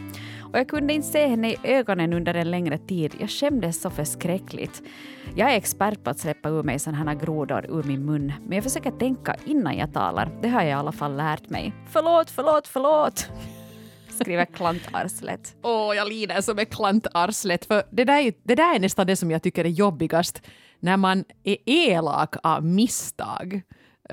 Och 0.56 0.60
jag 0.60 0.68
kunde 0.68 0.94
inte 0.94 1.08
se 1.08 1.28
henne 1.28 1.52
i 1.52 1.58
ögonen 1.64 2.14
under 2.14 2.34
en 2.34 2.52
längre 2.52 2.78
tid. 2.78 3.16
Jag 3.20 3.30
skämdes 3.30 3.82
så 3.82 3.90
förskräckligt. 3.90 4.84
Jag 5.36 5.52
är 5.52 5.58
expert 5.58 6.04
på 6.04 6.10
att 6.10 6.20
släppa 6.20 6.50
ur 6.50 6.64
mig 6.64 6.80
sådana 6.80 7.12
här 7.12 7.20
grodor 7.20 7.66
ur 7.70 7.84
min 7.84 8.06
mun, 8.06 8.34
men 8.46 8.56
jag 8.56 8.64
försöker 8.64 8.92
tänka 8.92 9.36
innan 9.46 9.78
jag 9.78 9.94
talar. 9.94 10.40
Det 10.42 10.48
har 10.48 10.62
jag 10.62 10.70
i 10.70 10.74
alla 10.74 10.92
fall 10.92 11.16
lärt 11.16 11.50
mig. 11.50 11.74
Förlåt, 11.90 12.30
förlåt, 12.30 12.68
förlåt! 12.68 13.30
Skriver 14.10 14.46
klantarslet. 14.46 15.56
Åh, 15.64 15.96
jag 15.96 16.10
lider 16.10 16.42
som 16.42 16.60
ett 16.60 16.76
klantarslet. 16.76 17.66
För 17.66 17.84
det 17.92 18.04
där, 18.04 18.20
är, 18.20 18.34
det 18.44 18.56
där 18.56 18.76
är 18.76 18.80
nästan 18.80 19.08
det 19.08 19.16
som 19.16 19.32
jag 19.32 19.44
tycker 19.44 19.66
är 19.66 19.70
jobbigast. 19.70 20.42
När 20.80 20.98
man 20.98 21.26
är 21.44 21.58
elak 21.66 22.36
av 22.44 22.66
misstag. 22.66 23.62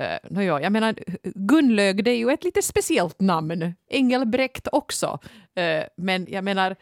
Uh, 0.01 0.05
no, 0.29 0.41
ja, 0.41 0.61
jag 0.61 0.71
menar, 0.71 0.95
Gunnlög 1.23 2.03
det 2.03 2.11
är 2.11 2.17
ju 2.17 2.29
ett 2.29 2.43
lite 2.43 2.61
speciellt 2.61 3.21
namn. 3.21 3.73
Engelbrekt 3.89 4.67
också. 4.71 5.19
Eh, 5.55 5.83
men 5.97 6.27
jag 6.29 6.43
menar, 6.43 6.71
eh, 6.71 6.75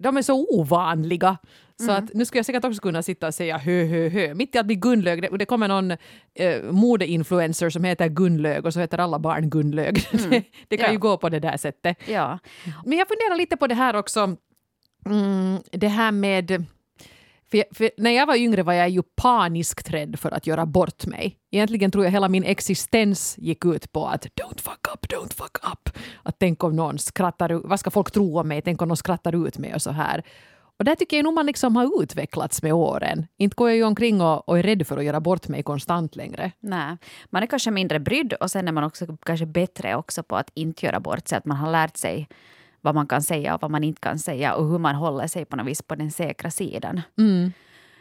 de 0.00 0.16
är 0.16 0.22
så 0.22 0.46
ovanliga. 0.50 1.36
Så 1.86 1.90
att 1.92 2.14
nu 2.14 2.24
skulle 2.24 2.38
jag 2.38 2.46
säkert 2.46 2.64
också 2.64 2.80
kunna 2.82 3.02
sitta 3.02 3.26
och 3.26 3.34
säga 3.34 3.56
hö, 3.58 3.84
hö, 3.84 4.08
hö. 4.08 4.34
Mitt 4.34 4.54
i 4.54 4.58
att 4.58 4.66
bli 4.66 4.74
Gunnlög, 4.74 5.22
det, 5.22 5.28
det 5.38 5.44
kommer 5.44 5.68
någon 5.68 5.90
eh, 6.34 6.62
modeinfluencer 6.70 7.70
som 7.70 7.84
heter 7.84 8.08
Gunnlög 8.08 8.66
och 8.66 8.72
så 8.72 8.80
heter 8.80 8.98
alla 8.98 9.18
barn 9.18 9.50
Gunnlög. 9.50 9.94
det, 10.30 10.42
det 10.68 10.76
kan 10.76 10.86
Ja. 10.86 10.92
ju 10.92 10.98
gå 10.98 11.16
på 11.16 11.28
det 11.28 11.40
där 11.40 11.56
sättet. 11.56 11.96
Ja. 12.08 12.38
Men 12.84 12.98
jag 12.98 13.08
funderar 13.08 13.36
lite 13.36 13.56
på 13.56 13.66
det 13.66 13.74
här 13.74 13.96
också. 13.96 14.36
Mm, 15.06 15.58
det 15.72 15.88
här 15.88 16.12
med... 16.12 16.64
För, 17.50 17.58
jag- 17.58 17.66
för 17.76 17.90
när 17.96 18.10
jag 18.10 18.26
var 18.26 18.36
yngre 18.36 18.62
var 18.62 18.72
jag 18.72 18.88
ju 18.88 19.02
paniskt 19.02 19.90
rädd 19.90 20.18
för 20.18 20.30
att 20.30 20.46
göra 20.46 20.66
bort 20.66 21.06
mig. 21.06 21.36
Egentligen 21.52 21.90
tror 21.90 22.04
jag 22.04 22.12
hela 22.12 22.28
min 22.28 22.44
existens 22.44 23.38
gick 23.38 23.64
ut 23.64 23.92
på 23.92 24.06
att 24.06 24.24
don't 24.26 24.60
fuck 24.60 24.88
up, 24.94 25.06
don't 25.12 25.34
fuck 25.34 25.56
up. 25.72 25.98
Att 26.22 26.36
tänk 26.38 26.64
om 26.64 26.76
någon 26.76 26.98
skrattar 26.98 27.52
ut, 27.52 27.62
vad 27.64 27.80
ska 27.80 27.90
folk 27.90 28.10
tro 28.10 28.38
om 28.40 28.48
mig? 28.48 28.62
Tänk 28.62 28.82
om 28.82 28.88
någon 28.88 28.96
skrattar 28.96 29.46
ut 29.46 29.58
mig 29.58 29.74
och 29.74 29.82
så 29.82 29.90
här. 29.90 30.22
Och 30.78 30.84
där 30.84 30.94
tycker 30.94 31.16
jag 31.16 31.24
nog 31.24 31.34
man 31.34 31.46
liksom 31.46 31.76
har 31.76 32.02
utvecklats 32.02 32.62
med 32.62 32.72
åren. 32.72 33.26
Inte 33.38 33.54
går 33.54 33.68
jag 33.68 33.76
ju 33.76 33.84
omkring 33.84 34.20
och, 34.20 34.48
och 34.48 34.58
är 34.58 34.62
rädd 34.62 34.86
för 34.86 34.96
att 34.96 35.04
göra 35.04 35.20
bort 35.20 35.48
mig 35.48 35.62
konstant 35.62 36.16
längre. 36.16 36.52
Nej, 36.60 36.96
man 37.30 37.42
är 37.42 37.46
kanske 37.46 37.70
mindre 37.70 38.00
brydd 38.00 38.32
och 38.32 38.50
sen 38.50 38.68
är 38.68 38.72
man 38.72 38.84
också 38.84 39.06
kanske 39.26 39.46
bättre 39.46 39.96
också 39.96 40.22
på 40.22 40.36
att 40.36 40.50
inte 40.54 40.86
göra 40.86 41.00
bort 41.00 41.28
sig. 41.28 41.38
Att 41.38 41.44
man 41.44 41.56
har 41.56 41.72
lärt 41.72 41.96
sig 41.96 42.28
vad 42.86 42.94
man 42.94 43.06
kan 43.06 43.22
säga 43.22 43.54
och 43.54 43.62
vad 43.62 43.70
man 43.70 43.84
inte 43.84 44.00
kan 44.00 44.18
säga 44.18 44.54
och 44.54 44.68
hur 44.68 44.78
man 44.78 44.94
håller 44.94 45.26
sig 45.26 45.44
på 45.44 45.56
något 45.56 45.66
vis 45.66 45.82
på 45.82 45.94
den 45.94 46.10
säkra 46.10 46.50
sidan. 46.50 47.00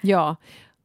Ja, 0.01 0.36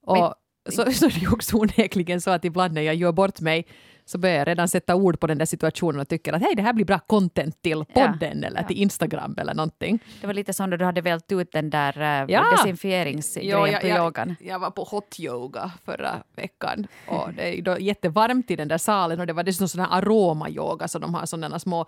och 0.06 0.16
Men- 0.16 0.72
så, 0.72 0.92
så 0.92 1.06
är 1.06 1.10
det 1.10 1.20
ju 1.20 1.28
också 1.32 1.56
onekligen 1.56 2.20
så 2.20 2.30
att 2.30 2.44
ibland 2.44 2.74
när 2.74 2.82
jag 2.82 2.94
gör 2.94 3.12
bort 3.12 3.40
mig 3.40 3.66
så 4.10 4.18
börjar 4.18 4.36
jag 4.36 4.48
redan 4.48 4.68
sätta 4.68 4.94
ord 4.94 5.20
på 5.20 5.26
den 5.26 5.38
där 5.38 5.46
situationen 5.46 6.00
och 6.00 6.08
tycker 6.08 6.32
att 6.32 6.42
hej, 6.42 6.54
det 6.56 6.62
här 6.62 6.72
blir 6.72 6.84
bra 6.84 6.98
content 6.98 7.62
till 7.62 7.84
podden 7.84 8.44
eller 8.44 8.62
till 8.62 8.76
Instagram 8.76 9.34
eller 9.38 9.54
någonting. 9.54 9.98
Det 10.20 10.26
var 10.26 10.34
lite 10.34 10.52
som 10.52 10.70
när 10.70 10.76
du 10.76 10.84
hade 10.84 11.00
vält 11.00 11.32
ut 11.32 11.52
den 11.52 11.70
där 11.70 11.98
uh, 11.98 12.30
Ja. 12.30 12.50
desinfieringsgrejen 12.50 13.72
jag, 13.72 13.80
på 13.80 13.86
yogan. 13.86 14.36
jag, 14.40 14.52
jag 14.52 14.58
var 14.58 14.70
på 14.70 14.84
hot 14.84 15.20
yoga 15.20 15.70
förra 15.84 16.22
veckan 16.36 16.86
och 17.06 17.28
det 17.36 17.58
är 17.58 17.62
då 17.62 17.78
jättevarmt 17.78 18.50
i 18.50 18.56
den 18.56 18.68
där 18.68 18.78
salen 18.78 19.20
och 19.20 19.26
det 19.26 19.32
var 19.32 19.42
dessutom 19.42 19.68
sån 19.68 19.80
här 19.80 19.98
aromayoga 19.98 20.88
så 20.88 20.98
de 20.98 21.14
har 21.14 21.26
sådana 21.26 21.58
små, 21.58 21.86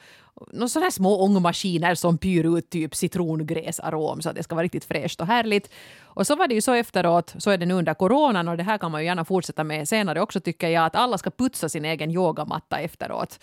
sådana 0.68 0.90
små 0.90 1.24
ångmaskiner 1.24 1.94
som 1.94 2.18
pyr 2.18 2.58
ut 2.58 2.70
typ 2.70 2.94
citrongräsarom 2.94 4.22
så 4.22 4.28
att 4.28 4.36
det 4.36 4.42
ska 4.42 4.54
vara 4.54 4.64
riktigt 4.64 4.84
fräscht 4.84 5.20
och 5.20 5.26
härligt. 5.26 5.70
Och 6.14 6.26
så 6.26 6.36
var 6.36 6.48
det 6.48 6.54
ju 6.54 6.60
så 6.60 6.72
efteråt, 6.72 7.34
så 7.38 7.50
är 7.50 7.58
det 7.58 7.66
nu 7.66 7.74
under 7.74 7.94
coronan 7.94 8.48
och 8.48 8.56
det 8.56 8.62
här 8.62 8.78
kan 8.78 8.90
man 8.90 9.00
ju 9.00 9.06
gärna 9.06 9.24
fortsätta 9.24 9.64
med 9.64 9.88
senare 9.88 10.20
också 10.20 10.40
tycker 10.40 10.68
jag, 10.68 10.84
att 10.86 10.96
alla 10.96 11.18
ska 11.18 11.30
putsa 11.30 11.68
sin 11.68 11.84
egen 11.84 12.10
yogamatta 12.12 12.78
efteråt 12.78 13.38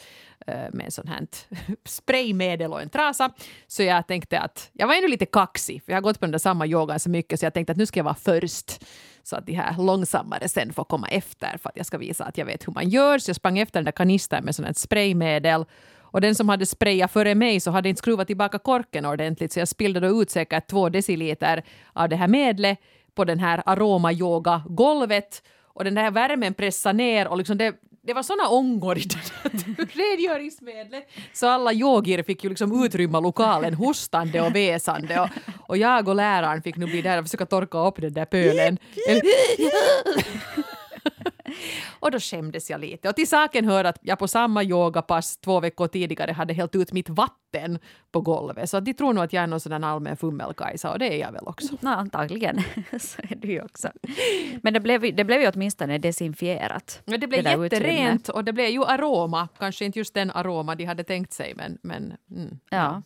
med 0.47 0.85
en 0.85 0.91
sån 0.91 1.07
här 1.07 1.27
spraymedel 1.85 2.73
och 2.73 2.81
en 2.81 2.89
trasa. 2.89 3.31
Så 3.67 3.83
jag 3.83 4.07
tänkte 4.07 4.39
att 4.39 4.69
jag 4.73 4.87
var 4.87 4.95
ännu 4.95 5.07
lite 5.07 5.25
kaxig, 5.25 5.83
för 5.83 5.91
jag 5.91 5.97
har 5.97 6.01
gått 6.01 6.19
på 6.19 6.25
den 6.25 6.31
där 6.31 6.39
samma 6.39 6.65
yogan 6.67 6.99
så 6.99 7.09
mycket 7.09 7.39
så 7.39 7.45
jag 7.45 7.53
tänkte 7.53 7.71
att 7.71 7.77
nu 7.77 7.85
ska 7.85 7.99
jag 7.99 8.03
vara 8.03 8.15
först 8.15 8.85
så 9.23 9.35
att 9.35 9.45
de 9.45 9.53
här 9.53 9.83
långsammare 9.83 10.49
sen 10.49 10.73
får 10.73 10.83
komma 10.83 11.07
efter 11.07 11.57
för 11.57 11.69
att 11.69 11.77
jag 11.77 11.85
ska 11.85 11.97
visa 11.97 12.25
att 12.25 12.37
jag 12.37 12.45
vet 12.45 12.67
hur 12.67 12.73
man 12.73 12.89
gör. 12.89 13.19
Så 13.19 13.29
jag 13.29 13.35
sprang 13.35 13.59
efter 13.59 13.79
den 13.79 13.85
där 13.85 13.91
kanistern 13.91 14.45
med 14.45 14.55
sånt 14.55 14.65
här 14.65 14.73
spraymedel 14.73 15.65
och 16.11 16.21
den 16.21 16.35
som 16.35 16.49
hade 16.49 16.65
sprayat 16.65 17.11
före 17.11 17.35
mig 17.35 17.59
så 17.59 17.71
hade 17.71 17.89
inte 17.89 17.99
skruvat 17.99 18.27
tillbaka 18.27 18.59
korken 18.59 19.05
ordentligt 19.05 19.51
så 19.51 19.59
jag 19.59 19.67
spillde 19.67 19.99
då 19.99 20.21
ut 20.21 20.31
säkert 20.31 20.67
två 20.69 20.89
deciliter 20.89 21.63
av 21.93 22.09
det 22.09 22.15
här 22.15 22.27
medlet 22.27 22.79
på 23.15 23.25
den 23.25 23.39
här 23.39 23.63
aromayoga-golvet 23.65 25.43
och 25.63 25.83
den 25.83 25.95
där 25.95 26.11
värmen 26.11 26.53
pressade 26.53 26.97
ner 26.97 27.27
och 27.27 27.37
liksom 27.37 27.57
det, 27.57 27.75
det 28.09 28.13
var 28.13 28.23
såna 28.23 28.47
ångor 28.49 28.97
i 28.97 29.01
rengöringsmedlet. 29.93 31.09
Så 31.33 31.47
alla 31.47 31.73
yogir 31.73 32.23
fick 32.23 32.43
ju 32.43 32.49
liksom 32.49 32.85
utrymma 32.85 33.19
lokalen 33.19 33.73
hostande 33.73 34.41
och 34.41 34.55
väsande 34.55 35.19
och, 35.19 35.29
och 35.67 35.77
jag 35.77 36.07
och 36.07 36.15
läraren 36.15 36.61
fick 36.61 36.77
nu 36.77 36.85
bli 36.85 37.01
där 37.01 37.17
och 37.17 37.25
försöka 37.25 37.45
torka 37.45 37.77
upp 37.77 38.01
den 38.01 38.13
där 38.13 38.25
pölen. 38.25 38.77
och 41.99 42.11
då 42.11 42.19
skämdes 42.19 42.69
jag 42.69 42.81
lite. 42.81 43.09
Och 43.09 43.15
till 43.15 43.27
saken 43.27 43.65
hör 43.65 43.83
att 43.83 43.97
jag 44.01 44.19
på 44.19 44.27
samma 44.27 44.63
yogapass 44.63 45.37
två 45.37 45.59
veckor 45.59 45.87
tidigare 45.87 46.31
hade 46.31 46.53
hällt 46.53 46.75
ut 46.75 46.91
mitt 46.91 47.09
vatten 47.09 47.79
på 48.11 48.21
golvet. 48.21 48.69
Så 48.69 48.79
de 48.79 48.93
tror 48.93 49.13
nog 49.13 49.23
att 49.23 49.33
jag 49.33 49.43
är 49.43 49.47
någon 49.47 49.59
sån 49.59 49.83
allmän 49.83 50.17
fummelkajsa 50.17 50.91
och 50.91 50.99
det 50.99 51.13
är 51.13 51.17
jag 51.17 51.31
väl 51.31 51.47
också. 51.47 51.73
No, 51.79 51.89
antagligen. 51.89 52.61
så 52.99 53.21
är 53.21 53.35
du 53.35 53.47
ju 53.47 53.61
också. 53.61 53.89
Men 54.63 54.73
det 54.73 54.79
blev, 54.79 55.15
det 55.15 55.23
blev 55.23 55.41
ju 55.41 55.51
åtminstone 55.53 55.97
desinfierat. 55.97 57.01
Men 57.05 57.19
det 57.19 57.27
blev 57.27 57.43
det 57.43 57.63
jätterent 57.63 58.29
och 58.29 58.43
det 58.43 58.53
blev 58.53 58.69
ju 58.69 58.85
aroma. 58.85 59.47
Kanske 59.59 59.85
inte 59.85 59.99
just 59.99 60.13
den 60.13 60.31
aroma 60.31 60.75
de 60.75 60.85
hade 60.85 61.03
tänkt 61.03 61.33
sig 61.33 61.53
men... 61.55 61.77
men 61.81 62.13
mm, 62.31 62.59
ja. 62.69 63.01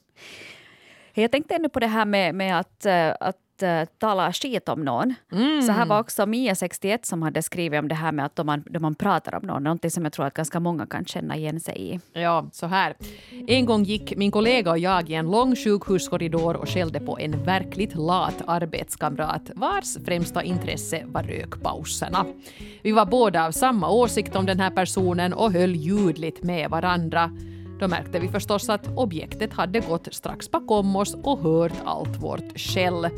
Jag 1.14 1.32
tänkte 1.32 1.56
ännu 1.56 1.70
på 1.70 1.80
det 1.80 1.88
här 1.88 2.06
med, 2.06 2.36
med 2.36 2.60
att, 2.60 2.86
eh, 2.86 3.14
att 3.20 3.53
uh, 3.64 3.86
tala 3.98 4.34
skit 4.34 4.70
om 4.70 4.86
någon. 4.86 5.14
Mm. 5.32 5.62
Så 5.62 5.72
här 5.72 5.86
var 5.86 6.00
också 6.00 6.22
Mia61 6.24 7.00
som 7.04 7.22
hade 7.22 7.42
skrivit 7.42 7.80
om 7.80 7.88
det 7.88 7.96
här 7.96 8.12
med 8.12 8.26
att 8.26 8.36
då 8.36 8.44
man, 8.44 8.64
då 8.66 8.80
man 8.80 8.96
pratar 8.96 9.36
om 9.36 9.48
någon, 9.48 9.64
någonting 9.64 9.92
som 9.92 10.04
jag 10.04 10.14
tror 10.14 10.26
att 10.26 10.34
ganska 10.34 10.60
många 10.60 10.86
kan 10.86 11.06
känna 11.06 11.36
igen 11.36 11.60
sig 11.60 11.94
i. 11.94 12.20
Ja, 12.22 12.50
så 12.52 12.66
här. 12.66 12.96
En 13.48 13.66
gång 13.66 13.84
gick 13.84 14.18
min 14.18 14.32
kollega 14.32 14.72
och 14.72 14.80
jag 14.80 15.10
i 15.10 15.14
en 15.14 15.32
lång 15.32 15.56
sjukhuskorridor 15.56 16.56
och 16.56 16.70
skällde 16.70 17.00
på 17.00 17.20
en 17.20 17.44
verkligt 17.44 17.96
lat 17.96 18.42
arbetskamrat 18.48 19.52
vars 19.56 19.98
främsta 20.06 20.44
intresse 20.44 21.04
var 21.06 21.24
rökpauserna. 21.24 22.26
Vi 22.82 22.92
var 22.92 23.06
båda 23.06 23.46
av 23.46 23.52
samma 23.52 23.90
åsikt 23.90 24.36
om 24.36 24.46
den 24.46 24.60
här 24.60 24.70
personen 24.70 25.34
och 25.34 25.52
höll 25.52 25.76
ljudligt 25.76 26.44
med 26.44 26.70
varandra. 26.70 27.32
Då 27.80 27.88
märkte 27.88 28.20
vi 28.20 28.28
förstås 28.28 28.70
att 28.70 28.98
objektet 28.98 29.54
hade 29.54 29.80
gått 29.80 30.14
strax 30.14 30.52
bakom 30.52 30.96
oss 30.96 31.16
och 31.24 31.40
hört 31.40 31.74
allt 31.86 32.22
vårt 32.22 32.60
skäll. 32.60 33.10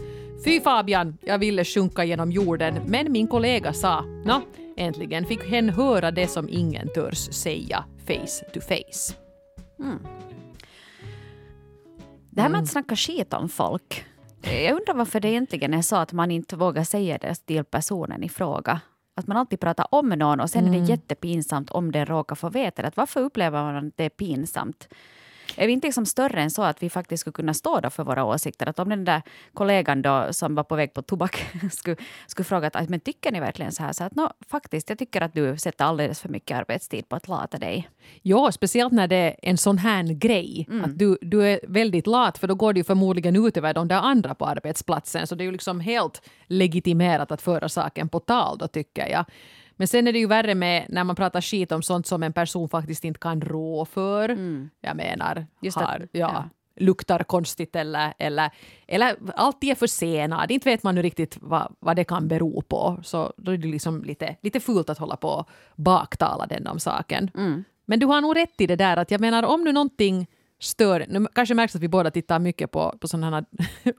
Fy 0.44 0.62
Fabian, 0.62 1.18
jag 1.22 1.38
ville 1.38 1.66
sjunka 1.66 2.04
genom 2.04 2.32
jorden, 2.32 2.80
men 2.88 3.12
min 3.12 3.28
kollega 3.28 3.74
sa 3.74 4.02
Nå, 4.02 4.42
äntligen 4.78 5.26
fick 5.26 5.44
hen 5.44 5.70
höra 5.70 6.12
det 6.12 6.28
som 6.28 6.50
ingen 6.50 6.90
törs 6.94 7.34
säga 7.34 7.86
face 8.08 8.52
to 8.54 8.60
face. 8.62 9.16
Mm. 9.80 10.00
Det 12.30 12.42
här 12.42 12.50
med 12.50 12.58
att 12.58 12.62
mm. 12.62 12.68
snacka 12.68 12.96
skit 12.96 13.34
om 13.34 13.50
folk. 13.50 14.06
Jag 14.42 14.72
undrar 14.72 14.94
varför 14.94 15.20
det 15.20 15.30
egentligen 15.30 15.74
är 15.74 15.82
så 15.82 15.96
att 15.96 16.14
man 16.14 16.32
inte 16.32 16.56
vågar 16.56 16.84
säga 16.84 17.18
det 17.18 17.36
till 17.36 17.64
personen 17.64 18.24
i 18.24 18.30
fråga. 18.30 18.82
Att 19.16 19.28
man 19.28 19.38
alltid 19.38 19.60
pratar 19.60 19.88
om 19.92 20.10
någon 20.10 20.40
och 20.40 20.50
sen 20.50 20.62
mm. 20.62 20.74
är 20.74 20.78
det 20.78 20.84
mm. 20.84 20.90
jättepinsamt 20.90 21.72
om 21.72 21.92
den 21.92 22.06
råkar 22.06 22.36
få 22.36 22.50
veta 22.50 22.82
det. 22.82 22.92
Varför 22.96 23.22
upplever 23.22 23.64
man 23.64 23.88
att 23.88 23.98
det 23.98 24.04
är 24.04 24.10
pinsamt? 24.10 24.88
Är 25.56 25.68
vi 25.68 25.74
inte 25.74 25.88
liksom 25.88 26.06
större 26.06 26.42
än 26.42 26.52
så 26.52 26.64
att 26.64 26.84
vi 26.84 26.90
faktiskt 26.90 27.22
skulle 27.22 27.34
kunna 27.34 27.54
stå 27.54 27.80
då 27.80 27.90
för 27.90 28.04
våra 28.04 28.24
åsikter? 28.24 28.70
Att 28.70 28.80
om 28.80 28.90
den 28.90 29.06
där 29.06 29.22
kollegan 29.54 30.02
då 30.02 30.28
som 30.32 30.56
var 30.56 30.64
på 30.64 30.76
väg 30.76 30.94
på 30.94 31.02
tobak 31.02 31.46
skulle, 31.72 31.96
skulle 32.28 32.46
fråga 32.46 32.68
att 32.68 32.90
men 32.90 33.00
tycker 33.00 33.32
ni 33.32 33.40
verkligen 33.40 33.72
så 33.72 33.84
här? 33.84 33.94
Så 33.94 34.04
att 34.04 34.16
no, 34.16 34.30
faktiskt, 34.48 34.90
jag 34.90 35.00
tycker 35.00 35.22
att 35.22 35.34
du 35.34 35.58
sätter 35.58 35.86
alldeles 35.86 36.22
för 36.22 36.30
mycket 36.30 36.58
arbetstid 36.58 37.10
på 37.10 37.16
att 37.16 37.28
lata 37.28 37.58
dig. 37.58 37.90
Ja, 38.22 38.52
speciellt 38.52 38.94
när 38.94 39.08
det 39.08 39.16
är 39.16 39.36
en 39.42 39.58
sån 39.58 39.78
här 39.78 40.04
grej. 40.04 40.68
Mm. 40.70 40.86
Att 40.86 41.00
du, 41.00 41.18
du 41.22 41.44
är 41.48 41.60
väldigt 41.68 42.08
lat 42.08 42.38
för 42.38 42.48
då 42.48 42.56
går 42.56 42.74
det 42.74 42.80
ju 42.80 42.84
förmodligen 42.84 43.36
ut 43.36 43.58
över 43.58 43.74
de 43.74 43.88
där 43.88 43.96
andra 43.96 44.36
på 44.36 44.46
arbetsplatsen. 44.46 45.28
Så 45.28 45.36
det 45.36 45.44
är 45.44 45.46
ju 45.46 45.52
liksom 45.52 45.80
helt 45.80 46.22
legitimerat 46.48 47.32
att 47.32 47.42
föra 47.42 47.70
saken 47.70 48.10
på 48.10 48.20
tal 48.20 48.58
då 48.58 48.68
tycker 48.68 49.08
jag. 49.08 49.26
Men 49.76 49.88
sen 49.88 50.08
är 50.08 50.14
det 50.14 50.20
ju 50.20 50.28
värre 50.28 50.56
med 50.56 50.86
när 50.90 51.04
man 51.04 51.16
pratar 51.16 51.42
skit 51.42 51.72
om 51.72 51.82
sånt 51.82 52.08
som 52.08 52.24
en 52.24 52.34
person 52.34 52.70
faktiskt 52.70 53.04
inte 53.04 53.20
kan 53.20 53.42
rå 53.42 53.86
för. 53.86 54.30
Mm. 54.30 54.70
Jag 54.82 54.98
menar, 54.98 55.48
Just 55.62 55.78
har, 55.78 55.84
att, 55.84 56.02
ja, 56.12 56.32
ja. 56.34 56.44
luktar 56.76 57.24
konstigt 57.24 57.76
eller, 57.76 58.14
eller, 58.20 58.52
eller 58.88 59.16
alltid 59.36 59.70
är 59.72 59.76
försenad. 59.76 60.52
Inte 60.52 60.70
vet 60.70 60.84
man 60.84 60.96
nu 60.96 61.02
riktigt 61.02 61.38
vad, 61.42 61.76
vad 61.80 61.96
det 61.96 62.04
kan 62.04 62.28
bero 62.28 62.62
på. 62.62 63.00
Så 63.04 63.34
då 63.38 63.52
är 63.52 63.58
det 63.58 63.68
liksom 63.68 64.04
lite, 64.04 64.36
lite 64.42 64.60
fult 64.60 64.90
att 64.90 64.98
hålla 64.98 65.16
på 65.16 65.30
och 65.30 65.50
baktala 65.76 66.46
den 66.46 66.68
om 66.68 66.80
saken. 66.80 67.32
Mm. 67.38 67.64
Men 67.86 68.00
du 68.00 68.06
har 68.06 68.22
nog 68.22 68.36
rätt 68.36 68.62
i 68.62 68.68
det 68.68 68.76
där 68.76 68.98
att 68.98 69.12
jag 69.12 69.22
menar 69.22 69.44
om 69.44 69.64
nu 69.64 69.72
någonting 69.72 70.28
stör... 70.60 71.06
Nu 71.10 71.28
kanske 71.34 71.56
märks 71.56 71.76
att 71.76 71.82
vi 71.82 71.88
båda 71.88 72.12
tittar 72.12 72.40
mycket 72.40 72.72
på, 72.72 72.98
på 73.02 73.08
sådana 73.08 73.36
här 73.36 73.46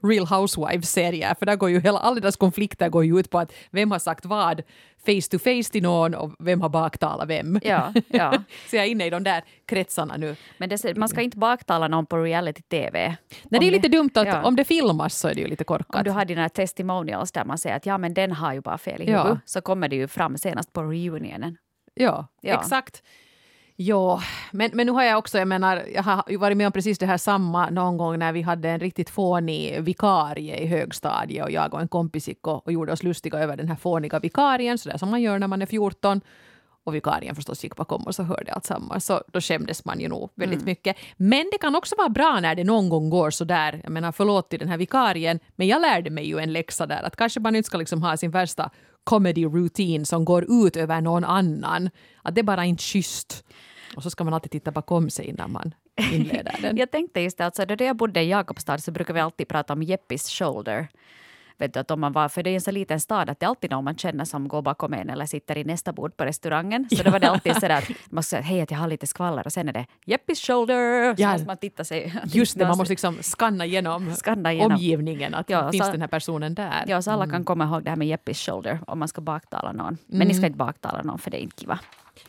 Real 0.07 0.25
Housewives-serier, 0.25 1.35
för 1.39 1.45
där 1.45 1.55
går 1.55 1.69
ju 1.69 1.79
hela, 1.79 1.99
alla 1.99 2.19
deras 2.19 2.35
konflikter 2.37 2.89
går 2.89 3.05
ju 3.05 3.19
ut 3.19 3.29
på 3.29 3.39
att 3.39 3.53
vem 3.71 3.91
har 3.91 3.99
sagt 3.99 4.25
vad 4.25 4.63
face 5.05 5.29
to 5.31 5.39
face 5.39 5.71
till 5.71 5.83
någon 5.83 6.15
och 6.15 6.33
vem 6.39 6.61
har 6.61 6.69
baktalat 6.69 7.27
vem. 7.27 7.59
Ja, 7.63 7.93
ja. 8.07 8.43
så 8.69 8.75
jag 8.75 8.85
är 8.85 8.89
inne 8.89 9.05
i 9.05 9.09
de 9.09 9.23
där 9.23 9.43
kretsarna 9.65 10.17
nu. 10.17 10.35
Men 10.57 10.69
det, 10.69 10.97
man 10.97 11.09
ska 11.09 11.21
inte 11.21 11.37
baktala 11.37 11.87
någon 11.87 12.05
på 12.05 12.17
reality-tv. 12.17 13.17
Nej, 13.43 13.59
det 13.59 13.67
är 13.67 13.71
lite 13.71 13.87
dumt 13.87 14.11
att 14.13 14.27
ja. 14.27 14.43
om 14.43 14.55
det 14.55 14.63
filmas 14.63 15.15
så 15.15 15.27
är 15.27 15.35
det 15.35 15.41
ju 15.41 15.47
lite 15.47 15.63
korkat. 15.63 15.95
Om 15.95 16.03
du 16.03 16.11
har 16.11 16.25
dina 16.25 16.49
testimonials 16.49 17.31
där 17.31 17.45
man 17.45 17.57
säger 17.57 17.75
att 17.75 17.85
ja 17.85 17.97
men 17.97 18.13
den 18.13 18.31
har 18.31 18.53
ju 18.53 18.61
bara 18.61 18.77
fel 18.77 19.01
i 19.01 19.05
huvudet, 19.05 19.27
ja. 19.27 19.39
så 19.45 19.61
kommer 19.61 19.87
det 19.87 19.95
ju 19.95 20.07
fram 20.07 20.37
senast 20.37 20.73
på 20.73 20.83
reunionen. 20.83 21.57
Ja, 21.93 22.27
ja. 22.41 22.59
exakt. 22.59 23.03
Ja, 23.79 24.21
men, 24.51 24.71
men 24.73 24.85
nu 24.85 24.91
har 24.91 25.03
jag 25.03 25.17
också, 25.17 25.37
jag 25.37 25.47
menar, 25.47 25.85
jag 25.93 26.03
har 26.03 26.37
varit 26.37 26.57
med 26.57 26.67
om 26.67 26.73
precis 26.73 26.97
det 26.97 27.05
här 27.05 27.17
samma 27.17 27.69
någon 27.69 27.97
gång 27.97 28.19
när 28.19 28.33
vi 28.33 28.41
hade 28.41 28.69
en 28.69 28.79
riktigt 28.79 29.09
fånig 29.09 29.81
vikarie 29.81 30.57
i 30.57 30.65
högstadiet 30.67 31.45
och 31.45 31.51
jag 31.51 31.73
och 31.73 31.81
en 31.81 31.87
kompis 31.87 32.27
gick 32.27 32.47
och, 32.47 32.65
och 32.65 32.71
gjorde 32.71 32.91
oss 32.91 33.03
lustiga 33.03 33.39
över 33.39 33.57
den 33.57 33.67
här 33.67 33.75
fåniga 33.75 34.19
vikarien, 34.19 34.77
så 34.77 34.89
där 34.89 34.97
som 34.97 35.09
man 35.09 35.21
gör 35.21 35.39
när 35.39 35.47
man 35.47 35.61
är 35.61 35.65
14. 35.65 36.21
Och 36.83 36.95
vikarien 36.95 37.35
förstås 37.35 37.63
gick 37.63 37.75
bakom 37.75 38.07
oss 38.07 38.19
och 38.19 38.25
hörde 38.25 38.53
allt 38.53 38.65
samma. 38.65 38.99
Så 38.99 39.23
då 39.27 39.41
skämdes 39.41 39.85
man 39.85 39.99
ju 39.99 40.07
nog 40.07 40.29
väldigt 40.35 40.59
mm. 40.59 40.65
mycket. 40.65 40.97
Men 41.17 41.49
det 41.51 41.57
kan 41.57 41.75
också 41.75 41.95
vara 41.97 42.09
bra 42.09 42.39
när 42.39 42.55
det 42.55 42.63
någon 42.63 42.89
gång 42.89 43.09
går 43.09 43.29
så 43.29 43.43
där. 43.43 43.81
Jag 43.83 43.91
menar 43.91 44.11
förlåt 44.11 44.49
till 44.49 44.59
den 44.59 44.69
här 44.69 44.77
vikarien, 44.77 45.39
men 45.55 45.67
jag 45.67 45.81
lärde 45.81 46.09
mig 46.09 46.27
ju 46.27 46.39
en 46.39 46.53
läxa 46.53 46.85
där 46.85 47.03
att 47.03 47.15
kanske 47.15 47.39
man 47.39 47.55
inte 47.55 47.67
ska 47.67 47.77
liksom 47.77 48.03
ha 48.03 48.17
sin 48.17 48.31
värsta 48.31 48.69
comedy 49.07 49.45
routine 49.45 50.05
som 50.05 50.25
går 50.25 50.65
ut 50.65 50.75
över 50.75 51.01
någon 51.01 51.23
annan. 51.23 51.89
Att 52.21 52.35
det 52.35 52.41
är 52.41 52.43
bara 52.43 52.65
inte 52.65 52.83
schysst. 52.83 53.43
Och 53.95 54.03
så 54.03 54.09
ska 54.09 54.23
man 54.23 54.33
alltid 54.33 54.51
titta 54.51 54.71
bakom 54.71 55.09
sig 55.09 55.25
innan 55.25 55.51
man 55.51 55.73
inleder 56.11 56.55
den. 56.61 56.77
jag 56.83 56.91
tänkte 56.91 57.21
just 57.21 57.37
det, 57.37 57.45
alltså, 57.45 57.65
då 57.65 57.83
jag 57.83 57.95
bodde 57.95 58.21
i 58.21 58.29
Jakobstad 58.29 58.77
så 58.77 58.91
brukar 58.91 59.13
vi 59.13 59.19
alltid 59.19 59.47
prata 59.47 59.73
om 59.73 59.83
Jeppis 59.83 60.29
shoulder. 60.29 60.87
Vet 61.59 61.73
du, 61.73 61.79
att 61.79 61.91
om 61.91 61.99
man 61.99 62.11
var, 62.11 62.29
för 62.29 62.43
det 62.43 62.49
är 62.49 62.55
en 62.55 62.61
så 62.61 62.71
liten 62.71 62.99
stad 62.99 63.29
att 63.29 63.39
det 63.39 63.45
är 63.45 63.47
alltid 63.47 63.71
någon 63.71 63.83
man 63.83 63.97
känner 63.97 64.25
som 64.25 64.47
går 64.47 64.61
bakom 64.61 64.93
en 64.93 65.09
eller 65.09 65.25
sitter 65.25 65.57
i 65.57 65.63
nästa 65.63 65.93
bord 65.93 66.17
på 66.17 66.25
restaurangen. 66.25 66.87
Så 66.89 66.95
ja. 66.95 67.03
då 67.03 67.11
var 67.11 67.19
det 67.19 67.29
alltid 67.29 67.55
så 67.55 67.65
att 67.65 67.83
man 68.09 68.23
säga 68.23 68.41
hej 68.41 68.61
att 68.61 68.71
jag 68.71 68.77
har 68.77 68.87
lite 68.87 69.07
skvaller 69.07 69.45
och 69.45 69.53
sen 69.53 69.69
är 69.69 69.73
det 69.73 69.85
Jeppis 70.05 70.41
shoulder. 70.41 71.15
Så 71.15 71.21
ja. 71.21 71.31
måste 71.31 71.47
man 71.47 71.57
titta 71.57 71.83
sig. 71.83 72.13
Just 72.25 72.59
det, 72.59 72.67
man 72.67 72.77
måste 72.77 72.91
liksom 72.91 73.17
skanna 73.21 73.65
igenom, 73.65 74.15
skanna 74.15 74.53
igenom. 74.53 74.71
omgivningen. 74.71 75.33
Att 75.33 75.49
ja, 75.49 75.71
finns 75.71 75.85
så, 75.85 75.91
den 75.91 76.01
här 76.01 76.07
personen 76.07 76.55
där? 76.55 76.83
Ja, 76.87 77.01
så 77.01 77.11
alla 77.11 77.23
mm. 77.23 77.33
kan 77.33 77.45
komma 77.45 77.63
ihåg 77.63 77.83
det 77.83 77.89
här 77.89 77.97
med 77.97 78.07
Jeppis 78.07 78.39
shoulder 78.39 78.79
om 78.87 78.99
man 78.99 79.07
ska 79.07 79.21
baktala 79.21 79.71
någon. 79.71 79.97
Men 80.05 80.15
mm. 80.15 80.27
ni 80.27 80.33
ska 80.33 80.45
inte 80.45 80.57
baktala 80.57 81.01
någon 81.01 81.19
för 81.19 81.31
det 81.31 81.37
är 81.37 81.41
inte 81.41 81.61
kiva. 81.61 81.79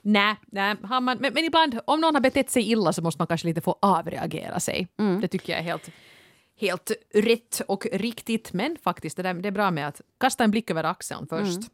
Nej, 0.02 0.36
nej 0.46 0.76
har 0.82 1.00
man, 1.00 1.18
men, 1.20 1.32
men, 1.34 1.44
ibland 1.44 1.78
om 1.84 2.00
någon 2.00 2.14
har 2.14 2.22
betett 2.22 2.50
sig 2.50 2.70
illa 2.70 2.92
så 2.92 3.02
måste 3.02 3.20
man 3.20 3.26
kanske 3.26 3.46
lite 3.46 3.60
få 3.60 3.76
avreagera 3.82 4.60
sig. 4.60 4.88
Mm. 4.98 5.20
Det 5.20 5.28
tycker 5.28 5.52
jag 5.52 5.60
är 5.60 5.64
helt, 5.64 5.90
helt 6.60 6.92
rätt 7.14 7.62
och 7.68 7.86
riktigt. 7.92 8.52
Men 8.52 8.76
faktiskt, 8.82 9.16
det, 9.16 9.22
där, 9.22 9.34
det 9.34 9.48
är 9.48 9.52
bra 9.52 9.70
med 9.70 9.88
att 9.88 10.00
kasta 10.20 10.44
en 10.44 10.50
blick 10.50 10.70
över 10.70 10.84
axeln 10.84 11.26
först. 11.26 11.58
Mm. 11.58 11.68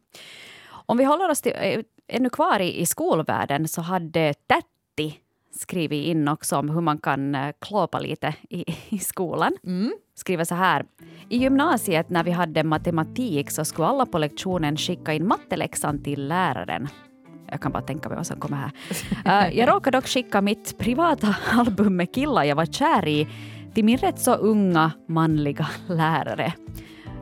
Om 0.69 0.97
vi 0.97 1.03
håller 1.03 1.29
oss 1.29 1.41
till, 1.41 1.53
eh, 1.55 1.81
ännu 2.07 2.29
kvar 2.29 2.59
i, 2.59 2.81
i 2.81 2.85
skolvärlden 2.85 3.67
så 3.67 3.81
hade 3.81 4.33
Tätti 4.33 5.19
skrivit 5.51 6.05
in 6.05 6.27
också 6.27 6.57
om 6.57 6.69
hur 6.69 6.81
man 6.81 6.97
kan 6.97 7.35
eh, 7.35 7.53
klåpa 7.59 7.99
lite 7.99 8.35
i, 8.49 8.65
i 8.89 8.99
skolan. 8.99 9.57
Mm. 9.63 9.93
Skriver 10.15 10.43
så 10.43 10.55
här. 10.55 10.85
I 11.29 11.37
gymnasiet 11.37 12.09
när 12.09 12.23
vi 12.23 12.31
hade 12.31 12.63
matematik 12.63 13.51
så 13.51 13.65
skulle 13.65 13.87
alla 13.87 14.05
på 14.05 14.17
lektionen 14.17 14.77
skicka 14.77 15.13
in 15.13 15.27
matteläxan 15.27 16.03
till 16.03 16.27
läraren. 16.27 16.87
Jag 17.51 17.61
kan 17.61 17.71
bara 17.71 17.83
tänka 17.83 18.09
mig 18.09 18.15
vad 18.15 18.27
som 18.27 18.39
kommer 18.39 18.57
här. 18.57 18.71
Uh, 19.49 19.57
jag 19.57 19.69
råkade 19.69 19.97
dock 19.97 20.07
skicka 20.07 20.41
mitt 20.41 20.77
privata 20.77 21.35
album 21.51 21.95
med 21.95 22.13
killar 22.13 22.43
jag 22.43 22.55
var 22.55 22.65
kär 22.65 23.07
i 23.07 23.27
till 23.75 23.85
min 23.85 23.97
rätt 23.97 24.19
så 24.19 24.33
unga 24.35 24.91
manliga 25.07 25.67
lärare. 25.89 26.53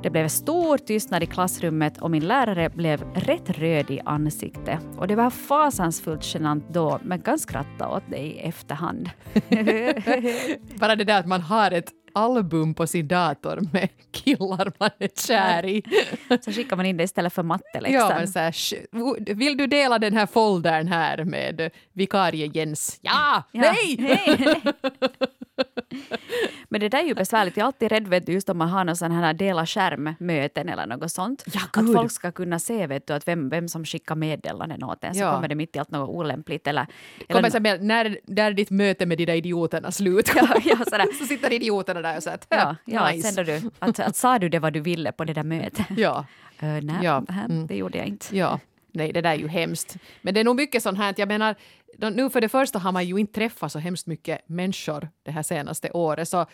Det 0.04 0.10
blev 0.10 0.28
stor 0.28 0.78
tystnad 0.78 1.24
i 1.24 1.26
klassrummet 1.26 1.98
och 2.02 2.12
min 2.12 2.28
lärare 2.28 2.70
blev 2.70 3.04
rätt 3.16 3.50
röd 3.50 3.92
i 3.92 4.00
ansiktet. 4.06 4.80
Och 4.98 5.08
det 5.08 5.16
var 5.16 5.30
fasansfullt 5.30 6.34
genant 6.36 6.70
då, 6.74 7.00
men 7.04 7.22
kan 7.22 7.40
skratta 7.40 7.90
åt 7.90 8.04
det 8.10 8.18
i 8.18 8.40
efterhand. 8.40 9.10
Bara 10.80 10.96
det 10.96 11.04
där 11.04 11.20
att 11.20 11.28
man 11.28 11.42
har 11.42 11.72
ett 11.72 11.92
album 12.16 12.74
på 12.74 12.88
sin 12.88 13.08
dator 13.08 13.60
med 13.74 13.90
killar 14.12 14.72
man 14.80 14.90
är 15.00 15.10
kär 15.28 15.66
i. 15.66 15.84
Så 16.42 16.52
skickar 16.52 16.76
man 16.76 16.86
in 16.86 16.98
det 16.98 17.04
istället 17.04 17.34
för 17.34 17.44
matteläxan. 17.44 18.10
Ja, 18.10 18.16
men 18.18 18.28
så 18.28 18.40
här, 18.40 18.52
"Sh- 18.52 19.34
vill 19.36 19.58
du 19.58 19.68
dela 19.68 20.00
den 20.00 20.14
här 20.14 20.26
foldern 20.26 20.88
här 20.88 21.24
med 21.26 21.70
vikarie 21.94 22.52
Jens? 22.54 23.00
Ja! 23.02 23.44
Ja, 23.52 23.62
Nej! 23.62 24.62
Men 26.70 26.82
det 26.82 26.90
där 26.90 27.00
är 27.00 27.08
ju 27.08 27.14
besvärligt. 27.16 27.58
Jag 27.58 27.64
är 27.64 27.68
alltid 27.68 27.90
rädd 27.92 28.08
vet 28.08 28.26
du, 28.26 28.32
just 28.32 28.50
om 28.50 28.58
man 28.58 28.70
har 28.70 28.84
någon 28.84 28.96
sån 28.96 29.12
här 29.12 29.34
dela 29.34 29.66
skärm-möten 29.66 30.70
eller 30.70 30.86
något 30.86 31.12
sånt. 31.12 31.44
Ja, 31.54 31.62
att 31.74 31.94
folk 31.94 32.12
ska 32.12 32.32
kunna 32.32 32.60
se 32.60 32.88
vet 32.88 33.08
du, 33.08 33.14
att 33.14 33.28
vem, 33.28 33.50
vem 33.50 33.68
som 33.68 33.86
skickar 33.86 34.16
meddelanden 34.16 34.84
åt 34.84 35.04
en. 35.04 35.14
Så 35.14 35.20
Ja. 35.20 35.36
kommer 35.36 35.48
det 35.48 35.56
mitt 35.56 35.76
i 35.76 35.80
allt 35.80 35.92
något 35.92 36.10
olämpligt. 36.10 36.68
Eller, 36.68 36.86
Kommer 37.28 37.50
eller, 37.50 37.60
med, 37.60 37.84
när, 37.84 38.18
när 38.26 38.44
är 38.52 38.54
ditt 38.54 38.70
möte 38.70 39.06
med 39.06 39.18
de 39.18 39.26
där 39.26 39.34
idioterna 39.36 39.92
slut? 39.92 40.32
Ja, 40.36 40.48
ja, 40.64 40.78
sådär. 40.78 41.08
så 41.20 41.26
sitter 41.26 41.54
idioterna 41.54 42.02
där 42.02 42.18
och 42.18 42.24
säger 42.24 42.38
att 42.38 42.46
ja, 42.50 42.76
ja, 42.86 43.12
nice. 43.12 43.32
sen 43.32 43.46
du, 43.46 43.62
att, 43.80 44.00
att 44.00 44.16
sa 44.16 44.40
du 44.40 44.50
det 44.50 44.60
vad 44.60 44.74
du 44.74 44.80
ville 44.80 45.12
på 45.12 45.24
det 45.26 45.34
där 45.34 45.44
mötet? 45.44 45.86
Ja, 45.98 46.26
Uh, 46.64 46.70
nej, 46.70 46.96
Ja, 47.02 47.24
mm. 47.50 47.68
det 47.68 47.76
gjorde 47.76 47.98
jag 47.98 48.08
inte. 48.08 48.38
ja. 48.38 48.60
Nej, 48.94 49.14
det 49.14 49.22
där 49.22 49.32
är 49.32 49.38
ju 49.38 49.48
hemskt. 49.48 49.98
Men 50.22 50.34
det 50.34 50.40
är 50.40 50.44
nog 50.44 50.56
mycket 50.56 50.84
sånt 50.84 50.98
här 50.98 51.10
att 51.10 51.18
jag 51.18 51.28
menar, 51.28 51.56
nu 52.12 52.30
för 52.30 52.42
det 52.42 52.50
första 52.50 52.80
har 52.80 52.92
man 52.92 53.06
ju 53.06 53.18
inte 53.18 53.34
träffat 53.34 53.72
så 53.72 53.80
hemskt 53.80 54.08
mycket 54.08 54.50
människor 54.50 55.10
det 55.24 55.32
här 55.32 55.44
senaste 55.44 55.92
året. 55.92 56.30
Så 56.30 56.46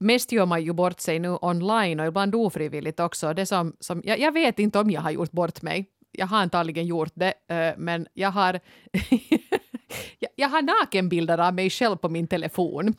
mest 0.00 0.32
gör 0.32 0.46
man 0.46 0.62
ju 0.62 0.72
bort 0.72 1.00
sig 1.00 1.18
nu 1.18 1.38
online 1.40 2.00
och 2.00 2.06
ibland 2.06 2.34
ofrivilligt 2.34 3.00
också. 3.00 3.34
Det 3.34 3.46
som, 3.46 3.76
som, 3.80 4.02
jag, 4.04 4.18
jag 4.18 4.32
vet 4.32 4.58
inte 4.58 4.78
om 4.78 4.90
jag 4.90 5.00
har 5.00 5.10
gjort 5.10 5.32
bort 5.32 5.62
mig. 5.62 5.86
Jag 6.12 6.26
har 6.26 6.38
antagligen 6.38 6.86
gjort 6.86 7.12
det, 7.14 7.34
eh, 7.48 7.74
men 7.76 8.06
jag 8.14 8.30
har, 8.30 8.52
jag, 10.18 10.30
jag 10.36 10.48
har 10.48 10.62
nakenbilder 10.62 11.38
av 11.38 11.54
mig 11.54 11.70
själv 11.70 11.96
på 11.96 12.08
min 12.08 12.26
telefon. 12.26 12.94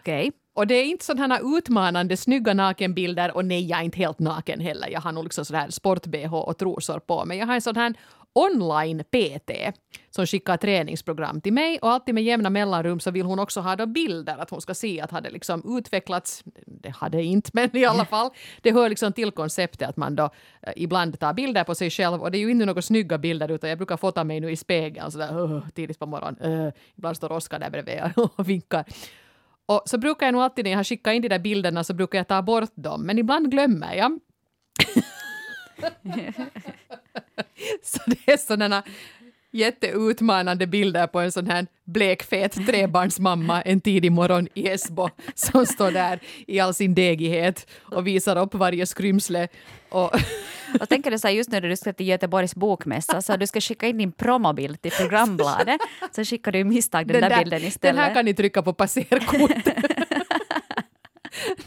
Okej. 0.00 0.32
Och 0.54 0.66
det 0.66 0.74
är 0.74 0.84
inte 0.84 1.04
sådana 1.04 1.34
här 1.34 1.58
utmanande 1.58 2.16
snygga 2.16 2.54
nakenbilder 2.54 3.36
och 3.36 3.44
nej, 3.44 3.66
jag 3.66 3.80
är 3.80 3.84
inte 3.84 3.98
helt 3.98 4.18
naken 4.18 4.60
heller. 4.60 4.88
Jag 4.88 5.00
har 5.00 5.12
nog 5.12 5.24
liksom 5.24 5.44
sådär 5.44 5.70
sport-bh 5.70 6.34
och 6.34 6.58
trosor 6.58 6.98
på 6.98 7.24
mig. 7.24 7.38
Jag 7.38 7.46
har 7.46 7.54
en 7.54 7.60
sån 7.60 7.76
här 7.76 7.94
online-PT 8.32 9.50
som 10.10 10.26
skickar 10.26 10.56
träningsprogram 10.56 11.40
till 11.40 11.52
mig 11.52 11.78
och 11.78 11.90
alltid 11.90 12.14
med 12.14 12.24
jämna 12.24 12.50
mellanrum 12.50 13.00
så 13.00 13.10
vill 13.10 13.26
hon 13.26 13.38
också 13.38 13.60
ha 13.60 13.76
då 13.76 13.86
bilder, 13.86 14.38
att 14.38 14.50
hon 14.50 14.60
ska 14.60 14.74
se 14.74 15.00
att 15.00 15.10
hade 15.10 15.30
liksom 15.30 15.78
utvecklats. 15.78 16.42
Det 16.66 16.90
hade 16.90 17.22
inte, 17.22 17.50
men 17.54 17.76
i 17.76 17.84
alla 17.84 18.04
fall. 18.04 18.30
Det 18.60 18.72
hör 18.72 18.88
liksom 18.88 19.12
till 19.12 19.30
konceptet 19.30 19.88
att 19.88 19.96
man 19.96 20.16
då 20.16 20.30
eh, 20.62 20.72
ibland 20.76 21.18
tar 21.20 21.32
bilder 21.32 21.64
på 21.64 21.74
sig 21.74 21.90
själv 21.90 22.22
och 22.22 22.30
det 22.30 22.38
är 22.38 22.40
ju 22.40 22.50
inte 22.50 22.66
några 22.66 22.82
snygga 22.82 23.18
bilder 23.18 23.50
utan 23.50 23.70
jag 23.70 23.78
brukar 23.78 23.96
fota 23.96 24.24
mig 24.24 24.40
nu 24.40 24.50
i 24.50 24.56
spegeln 24.56 25.10
sådär 25.10 25.40
uh, 25.40 25.68
tidigt 25.74 25.98
på 25.98 26.06
morgonen. 26.06 26.52
Uh, 26.52 26.72
ibland 26.96 27.16
står 27.16 27.32
Oskar 27.32 27.58
där 27.58 27.70
bredvid 27.70 28.02
och 28.16 28.48
vinkar. 28.48 28.84
Och 29.66 29.82
så 29.86 29.98
brukar 29.98 30.26
jag 30.26 30.32
nog 30.32 30.42
alltid 30.42 30.64
när 30.64 30.70
jag 30.70 30.78
har 30.78 30.84
skickat 30.84 31.14
in 31.14 31.22
de 31.22 31.28
där 31.28 31.38
bilderna 31.38 31.84
så 31.84 31.94
brukar 31.94 32.18
jag 32.18 32.28
ta 32.28 32.42
bort 32.42 32.72
dem, 32.74 33.06
men 33.06 33.18
ibland 33.18 33.50
glömmer 33.50 33.94
jag. 33.94 34.18
så 37.82 38.00
det 38.06 38.32
är 38.32 38.36
sådana 38.36 38.82
jätteutmanande 39.52 40.66
bilder 40.66 41.06
på 41.06 41.20
en 41.20 41.32
sån 41.32 41.46
här 41.46 41.66
blekfet 41.84 42.66
trebarnsmamma 42.66 43.62
en 43.62 43.80
tidig 43.80 44.12
morgon 44.12 44.48
i 44.54 44.68
Esbo 44.68 45.08
som 45.34 45.66
står 45.66 45.90
där 45.90 46.20
i 46.46 46.60
all 46.60 46.74
sin 46.74 46.94
degighet 46.94 47.66
och 47.80 48.06
visar 48.06 48.36
upp 48.36 48.54
varje 48.54 48.86
skrymsle. 48.86 49.48
Och 49.88 50.10
och 50.80 50.88
tänker 50.88 51.10
du 51.10 51.18
så 51.18 51.28
här, 51.28 51.34
just 51.34 51.50
nu 51.50 51.60
när 51.60 51.68
du 51.68 51.76
ska 51.76 51.92
till 51.92 52.08
Göteborgs 52.08 52.54
bokmässa 52.54 53.22
så 53.22 53.36
du 53.36 53.46
ska 53.46 53.60
skicka 53.60 53.86
in 53.86 53.98
din 53.98 54.12
promobild 54.12 54.82
till 54.82 54.90
programbladet 54.90 55.80
så 56.10 56.24
skickar 56.24 56.52
du 56.52 56.58
i 56.58 56.64
misstag 56.64 57.06
den, 57.06 57.20
där, 57.20 57.38
bilden 57.38 57.64
istället. 57.64 57.96
Den 57.96 58.04
här 58.04 58.14
kan 58.14 58.24
ni 58.24 58.34
trycka 58.34 58.62
på 58.62 58.72
passerkort. 58.72 59.74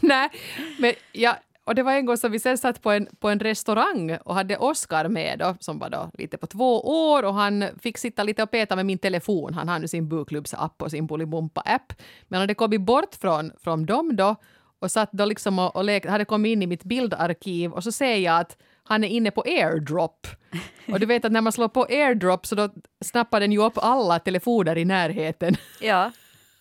Nej, 0.00 0.30
men 0.78 0.92
ja, 1.12 1.36
och 1.66 1.74
det 1.74 1.82
var 1.82 1.92
en 1.92 2.06
gång 2.06 2.16
som 2.16 2.32
vi 2.32 2.38
sen 2.38 2.58
satt 2.58 2.82
på 2.82 2.90
en, 2.90 3.08
på 3.20 3.28
en 3.28 3.40
restaurang 3.40 4.16
och 4.24 4.34
hade 4.34 4.56
Oscar 4.56 5.08
med 5.08 5.38
då, 5.38 5.56
som 5.60 5.78
var 5.78 5.90
då 5.90 6.10
lite 6.18 6.38
på 6.38 6.46
två 6.46 6.80
år 6.80 7.22
och 7.22 7.34
han 7.34 7.64
fick 7.82 7.98
sitta 7.98 8.22
lite 8.22 8.42
och 8.42 8.50
peta 8.50 8.76
med 8.76 8.86
min 8.86 8.98
telefon. 8.98 9.54
Han 9.54 9.68
har 9.68 9.78
nu 9.78 9.88
sin 9.88 10.08
bokklubbsapp 10.08 10.82
och 10.82 10.90
sin 10.90 11.06
Bolibompa-app. 11.06 11.92
Men 12.28 12.36
han 12.36 12.40
hade 12.40 12.54
kommit 12.54 12.80
bort 12.80 13.14
från, 13.14 13.52
från 13.62 13.86
dem 13.86 14.16
då 14.16 14.36
och 14.78 14.90
satt 14.90 15.12
då 15.12 15.24
liksom 15.24 15.58
och, 15.58 15.76
och 15.76 15.84
lek, 15.84 16.06
hade 16.06 16.24
kommit 16.24 16.50
in 16.50 16.62
i 16.62 16.66
mitt 16.66 16.84
bildarkiv 16.84 17.72
och 17.72 17.84
så 17.84 17.92
ser 17.92 18.16
jag 18.16 18.40
att 18.40 18.56
han 18.88 19.04
är 19.04 19.08
inne 19.08 19.30
på 19.30 19.40
airdrop. 19.46 20.26
Och 20.92 21.00
du 21.00 21.06
vet 21.06 21.24
att 21.24 21.32
när 21.32 21.40
man 21.40 21.52
slår 21.52 21.68
på 21.68 21.84
airdrop 21.84 22.46
så 22.46 22.54
då 22.54 22.68
snappar 23.04 23.40
den 23.40 23.52
ju 23.52 23.62
upp 23.64 23.78
alla 23.78 24.18
telefoner 24.18 24.78
i 24.78 24.84
närheten 24.84 25.56
Ja. 25.80 26.12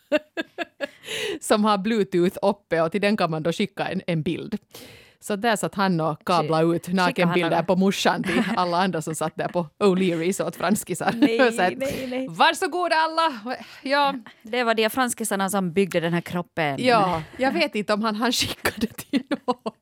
som 1.42 1.66
har 1.66 1.78
bluetooth 1.78 2.38
uppe 2.42 2.82
och 2.82 2.92
till 2.92 3.02
den 3.02 3.18
kan 3.18 3.32
man 3.32 3.44
då 3.44 3.52
skicka 3.52 3.88
en, 3.88 4.02
en 4.08 4.22
bild. 4.22 4.58
Så 5.20 5.36
där 5.36 5.56
satt 5.56 5.76
han 5.76 6.02
och 6.02 6.26
kablade 6.26 6.76
ut 6.76 6.88
nakenbilder 6.88 7.64
på 7.64 7.76
morsan 7.76 8.24
till 8.24 8.44
alla 8.58 8.78
andra 8.84 9.02
som 9.02 9.16
satt 9.16 9.36
där 9.36 9.48
på 9.48 9.68
O'Learys 9.80 10.48
åt 10.48 10.56
franskisar. 10.56 11.12
Nej, 11.16 11.52
Så 11.52 11.62
att, 11.62 11.74
nej, 11.78 12.08
nej. 12.10 12.28
Varsågoda 12.30 12.96
alla! 12.96 13.56
Ja, 13.84 14.14
Det 14.44 14.64
var 14.64 14.74
de 14.74 14.90
franskisarna 14.90 15.50
som 15.50 15.74
byggde 15.74 16.00
den 16.00 16.14
här 16.14 16.22
kroppen. 16.22 16.76
ja, 16.80 17.22
jag 17.38 17.52
vet 17.52 17.76
inte 17.76 17.94
om 17.94 18.02
han, 18.02 18.16
han 18.16 18.32
skickade 18.32 18.88
till 18.88 19.24
någon. 19.48 19.74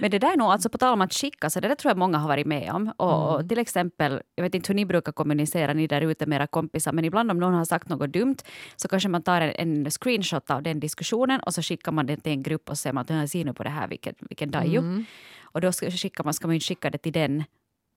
Men 0.00 0.10
det 0.10 0.18
där 0.18 0.32
är 0.32 0.36
nog, 0.36 0.48
alltså 0.48 0.68
på 0.68 0.78
tal 0.78 0.92
om 0.92 1.00
att 1.00 1.12
skicka, 1.14 1.50
så 1.50 1.60
det 1.60 1.68
där 1.68 1.74
tror 1.74 1.90
jag 1.90 1.98
många 1.98 2.18
har 2.18 2.28
varit 2.28 2.46
med 2.46 2.72
om. 2.72 2.92
Och, 2.96 3.34
Mm. 3.34 3.48
till 3.48 3.58
exempel, 3.58 4.22
jag 4.34 4.42
vet 4.44 4.54
inte 4.54 4.68
hur 4.68 4.74
ni 4.74 4.86
brukar 4.86 5.12
kommunicera, 5.12 5.72
ni 5.72 5.86
där 5.86 6.00
ute 6.00 6.26
med 6.26 6.36
era 6.36 6.46
kompisar, 6.46 6.92
men 6.92 7.04
ibland 7.04 7.30
om 7.30 7.38
någon 7.38 7.54
har 7.54 7.64
sagt 7.64 7.88
något 7.88 8.12
dumt 8.12 8.36
så 8.76 8.88
kanske 8.88 9.08
man 9.08 9.22
tar 9.22 9.40
en, 9.40 9.52
en 9.86 9.90
screenshot 9.90 10.50
av 10.50 10.62
den 10.62 10.80
diskussionen 10.80 11.40
och 11.40 11.54
så 11.54 11.62
skickar 11.62 11.92
man 11.92 12.06
det 12.06 12.16
till 12.16 12.32
en 12.32 12.42
grupp 12.42 12.70
och 12.70 12.78
säger 12.78 12.98
att 13.00 13.10
"Ja, 13.10 13.26
se 13.26 13.44
nu 13.44 13.52
på 13.52 13.62
det 13.62 13.70
här, 13.70 13.88
vilken, 13.88 14.14
vilken 14.20 14.50
dajo. 14.50 14.78
Mm. 14.80 15.04
Och 15.42 15.60
då 15.60 15.72
ska, 15.72 15.90
skickar 15.90 16.24
man, 16.24 16.34
ska 16.34 16.46
man 16.46 16.54
ju 16.56 16.60
skicka 16.60 16.90
det 16.90 16.98
till 16.98 17.12
den 17.12 17.44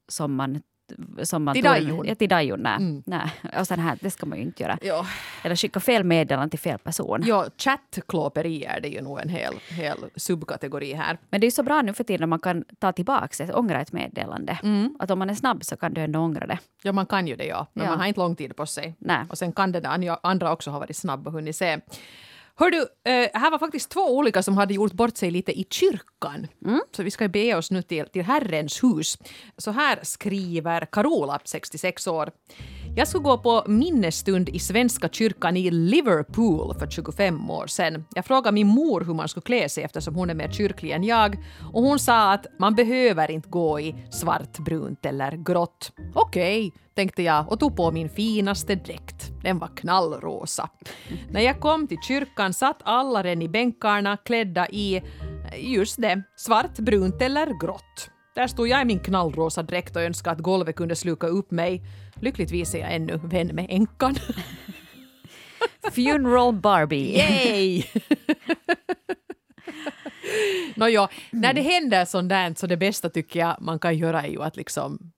som 0.08 0.36
man 0.36 0.62
som 1.24 1.44
man 1.44 1.54
Till 1.54 1.64
dajon. 1.64 2.06
Ja, 2.08 2.16
till 2.16 2.30
dajon, 2.30 2.60
nej. 2.60 2.76
Mm. 2.78 3.04
nej. 3.06 3.30
Och 3.60 3.68
sen 3.68 3.80
här, 3.80 3.98
det 4.02 4.12
ska 4.12 4.26
man 4.26 4.38
ju 4.38 4.44
inte 4.44 4.64
göra. 4.64 4.78
Ja, 4.82 5.06
Eller 5.44 5.56
skicka 5.56 5.80
fel 5.80 6.04
meddelande 6.04 6.50
till 6.50 6.60
fel 6.60 6.80
person. 6.80 7.24
ja 7.26 7.46
chattklåperier 7.58 8.80
det 8.82 8.88
är 8.88 8.92
ju 8.92 9.02
nog 9.02 9.20
en 9.22 9.30
hel, 9.30 9.54
hel 9.70 9.98
subkategori 10.16 10.94
här. 10.94 11.18
Men 11.30 11.42
det 11.42 11.48
är 11.48 11.52
så 11.52 11.64
bra 11.64 11.82
nu 11.82 11.94
för 11.94 12.04
tiden 12.04 12.24
att 12.24 12.30
man 12.30 12.40
kan 12.40 12.64
ta 12.80 12.92
tillbaka 12.92 13.44
ett, 13.44 13.54
ångra 13.56 13.82
ett 13.82 13.92
meddelande. 13.92 14.58
Att 15.00 15.12
om 15.12 15.20
man 15.20 15.30
är 15.30 15.34
snabb 15.36 15.64
så 15.66 15.78
kan 15.78 15.94
du 15.94 16.02
ändå 16.02 16.20
ångra 16.20 16.48
det. 16.48 16.60
Ja, 16.84 16.92
man 16.92 17.06
kan 17.06 17.28
ju 17.28 17.36
det 17.36 17.46
ja, 17.46 17.68
men 17.74 17.86
Ja. 17.86 17.92
man 17.92 18.00
har 18.00 18.08
inte 18.08 18.20
lång 18.20 18.36
tid 18.36 18.56
på 18.56 18.66
sig. 18.66 18.96
Nej. 19.00 19.26
Och 19.30 19.38
sen 19.38 19.52
kan 19.52 19.72
den 19.72 19.86
andra- 19.86 20.20
andra 20.24 20.52
också 20.52 20.72
ha 20.72 20.80
varit 20.80 20.96
snabb 20.98 21.28
och 21.28 21.34
hunnit 21.34 21.56
se. 21.56 21.80
Hör 22.58 22.72
du, 22.72 22.80
eh, 22.82 23.30
här 23.34 23.52
var 23.52 23.60
faktiskt 23.60 23.90
två 23.90 24.18
olika 24.18 24.44
som 24.44 24.58
hade 24.58 24.74
gjort 24.74 24.94
bort 24.94 25.18
sig 25.18 25.32
lite 25.32 25.60
i 25.60 25.66
kyrkan. 25.70 26.48
Så 26.96 27.04
vi 27.04 27.12
ska 27.12 27.28
bege 27.28 27.56
oss 27.56 27.72
nu 27.72 27.82
till, 27.82 28.06
till 28.06 28.24
Herrens 28.24 28.84
hus. 28.84 29.18
Så 29.58 29.72
här 29.72 30.00
skriver 30.02 30.86
Carola, 30.92 31.40
66 31.46 32.08
år. 32.08 32.32
Jag 32.98 33.08
skulle 33.08 33.24
gå 33.24 33.38
på 33.38 33.64
minnesstund 33.68 34.50
i 34.50 34.60
Svenska 34.60 35.10
kyrkan 35.10 35.58
i 35.58 35.72
Liverpool 35.72 36.76
för 36.80 36.88
25 36.88 37.50
år 37.52 37.68
sedan. 37.68 38.06
Jag 38.16 38.26
frågade 38.26 38.52
min 38.52 38.68
mor 38.68 39.02
hur 39.02 39.14
man 39.14 39.28
skulle 39.28 39.44
klä 39.44 39.70
sig 39.70 39.84
eftersom 39.84 40.16
hon 40.16 40.30
är 40.30 40.34
mer 40.34 40.52
kyrklig 40.52 40.92
än 40.92 41.04
jag 41.04 41.38
och 41.74 41.82
hon 41.82 42.00
sa 42.00 42.32
att 42.32 42.46
man 42.60 42.76
behöver 42.76 43.32
inte 43.32 43.50
gå 43.50 43.80
i 43.80 43.96
svart, 44.12 44.60
brunt 44.60 45.06
eller 45.06 45.32
grått. 45.32 45.92
Okej, 46.14 46.74
tänkte 46.96 47.24
jag 47.24 47.52
och 47.52 47.60
tog 47.60 47.76
på 47.76 47.92
min 47.92 48.10
finaste 48.10 48.76
dräkt. 48.76 49.32
Den 49.44 49.60
var 49.60 49.78
knallrosa. 49.78 50.70
När 51.30 51.42
jag 51.42 51.60
kom 51.60 51.88
till 51.88 52.02
kyrkan 52.08 52.54
satt 52.54 52.78
alla 52.84 53.24
redan 53.24 53.42
i 53.42 53.50
bänkarna 53.50 54.18
klädda 54.18 54.68
i, 54.70 55.04
just 55.58 56.02
det, 56.02 56.24
svart, 56.36 56.80
brunt 56.80 57.22
eller 57.22 57.60
grått. 57.62 58.10
Där 58.36 58.48
stod 58.48 58.68
jag 58.68 58.82
i 58.82 58.86
min 58.86 59.00
knallrosa 59.00 59.64
dräkt 59.64 59.96
och 59.96 60.02
önskade 60.02 60.36
att 60.36 60.42
golvet 60.42 60.76
kunde 60.76 60.96
sluka 60.96 61.28
upp 61.28 61.52
mig. 61.52 61.82
Lyckligtvis 62.22 62.76
är 62.76 62.80
jag 62.80 62.96
ännu 62.96 63.20
vän 63.24 63.48
med 63.48 63.66
änkan. 63.70 64.16
Funeral 65.92 66.54
Barbie. 66.54 67.18
Yay! 67.18 67.84
Nåja, 70.76 71.10
när 71.32 71.54
det 71.54 71.62
händer 71.62 72.06
sånt 72.06 72.30
där 72.30 72.54
så 72.58 72.68
det 72.68 72.78
bästa 72.78 73.10
tycker 73.10 73.40
jag 73.40 73.62
man 73.62 73.80
kan 73.80 73.98
göra 73.98 74.22
är 74.22 74.28
ju 74.28 74.44
att 74.44 74.58
liksom 74.58 75.12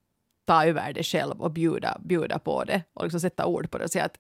ta 0.48 0.66
över 0.66 0.94
det 0.94 1.04
själv 1.04 1.42
och 1.42 1.52
bjuda, 1.52 1.98
bjuda 2.04 2.40
på 2.40 2.64
det 2.64 2.84
och 2.94 3.04
liksom 3.04 3.20
sätta 3.20 3.46
ord 3.46 3.72
på 3.72 3.78
det 3.78 3.84
och 3.84 3.92
säga 3.92 4.06
att 4.06 4.16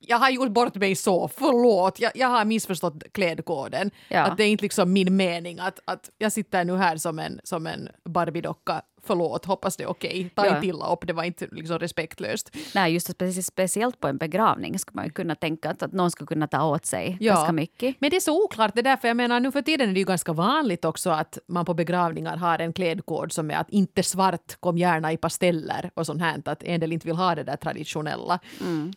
jag 0.00 0.18
har 0.18 0.30
gjort 0.30 0.50
bort 0.50 0.74
mig 0.74 0.94
så, 0.94 1.28
förlåt, 1.28 2.00
jag, 2.00 2.12
jag 2.14 2.28
har 2.28 2.44
missförstått 2.44 3.02
klädkoden. 3.12 3.90
Ja. 4.08 4.22
Att 4.22 4.36
det 4.36 4.44
är 4.44 4.48
inte 4.48 4.62
liksom 4.62 4.92
min 4.92 5.16
mening 5.16 5.58
att, 5.58 5.80
att 5.84 6.10
jag 6.18 6.32
sitter 6.32 6.64
nu 6.64 6.76
här 6.76 6.96
som 6.96 7.18
en, 7.18 7.40
som 7.44 7.66
en 7.66 7.88
Barbie-docka 8.04 8.82
förlåt, 9.08 9.44
hoppas 9.44 9.76
det 9.76 9.82
är 9.84 9.88
okej. 9.90 10.30
Ta 10.34 10.46
Ja. 10.46 10.54
inte 10.56 10.66
illa 10.66 10.92
upp, 10.92 11.06
det 11.06 11.12
var 11.12 11.24
inte 11.24 11.46
liksom 11.52 11.78
respektlöst. 11.78 12.56
Nej, 12.74 12.92
just 12.94 13.08
specie- 13.10 13.42
speciellt 13.42 14.00
på 14.00 14.08
en 14.08 14.16
begravning 14.18 14.78
skulle 14.78 14.96
man 14.96 15.04
ju 15.04 15.10
kunna 15.10 15.34
tänka 15.34 15.70
att, 15.70 15.82
att 15.82 15.92
någon 15.92 16.10
skulle 16.10 16.26
kunna 16.26 16.46
ta 16.46 16.64
åt 16.64 16.86
sig 16.86 17.16
Ja. 17.20 17.34
ganska 17.34 17.52
mycket. 17.52 17.96
Men 18.00 18.10
det 18.10 18.16
är 18.16 18.20
så 18.20 18.44
oklart 18.44 18.72
det 18.74 18.82
där, 18.82 18.96
för 18.96 19.08
jag 19.08 19.16
menar 19.16 19.40
nu 19.40 19.52
för 19.52 19.62
tiden 19.62 19.88
är 19.90 19.92
det 19.94 19.98
ju 20.00 20.04
ganska 20.06 20.32
vanligt 20.32 20.84
också 20.84 21.10
att 21.10 21.38
man 21.48 21.64
på 21.64 21.74
begravningar 21.74 22.36
har 22.36 22.58
en 22.58 22.72
klädkod 22.72 23.32
som 23.32 23.50
är 23.50 23.54
att 23.56 23.70
inte 23.70 24.02
svart, 24.02 24.56
kom 24.60 24.78
gärna 24.78 25.12
i 25.12 25.16
pasteller 25.16 25.90
och 25.94 26.06
sånt 26.06 26.20
här, 26.20 26.42
att 26.44 26.62
en 26.62 26.80
del 26.80 26.92
inte 26.92 27.06
vill 27.06 27.16
ha 27.16 27.34
det 27.34 27.42
där 27.44 27.56
traditionella. 27.56 28.38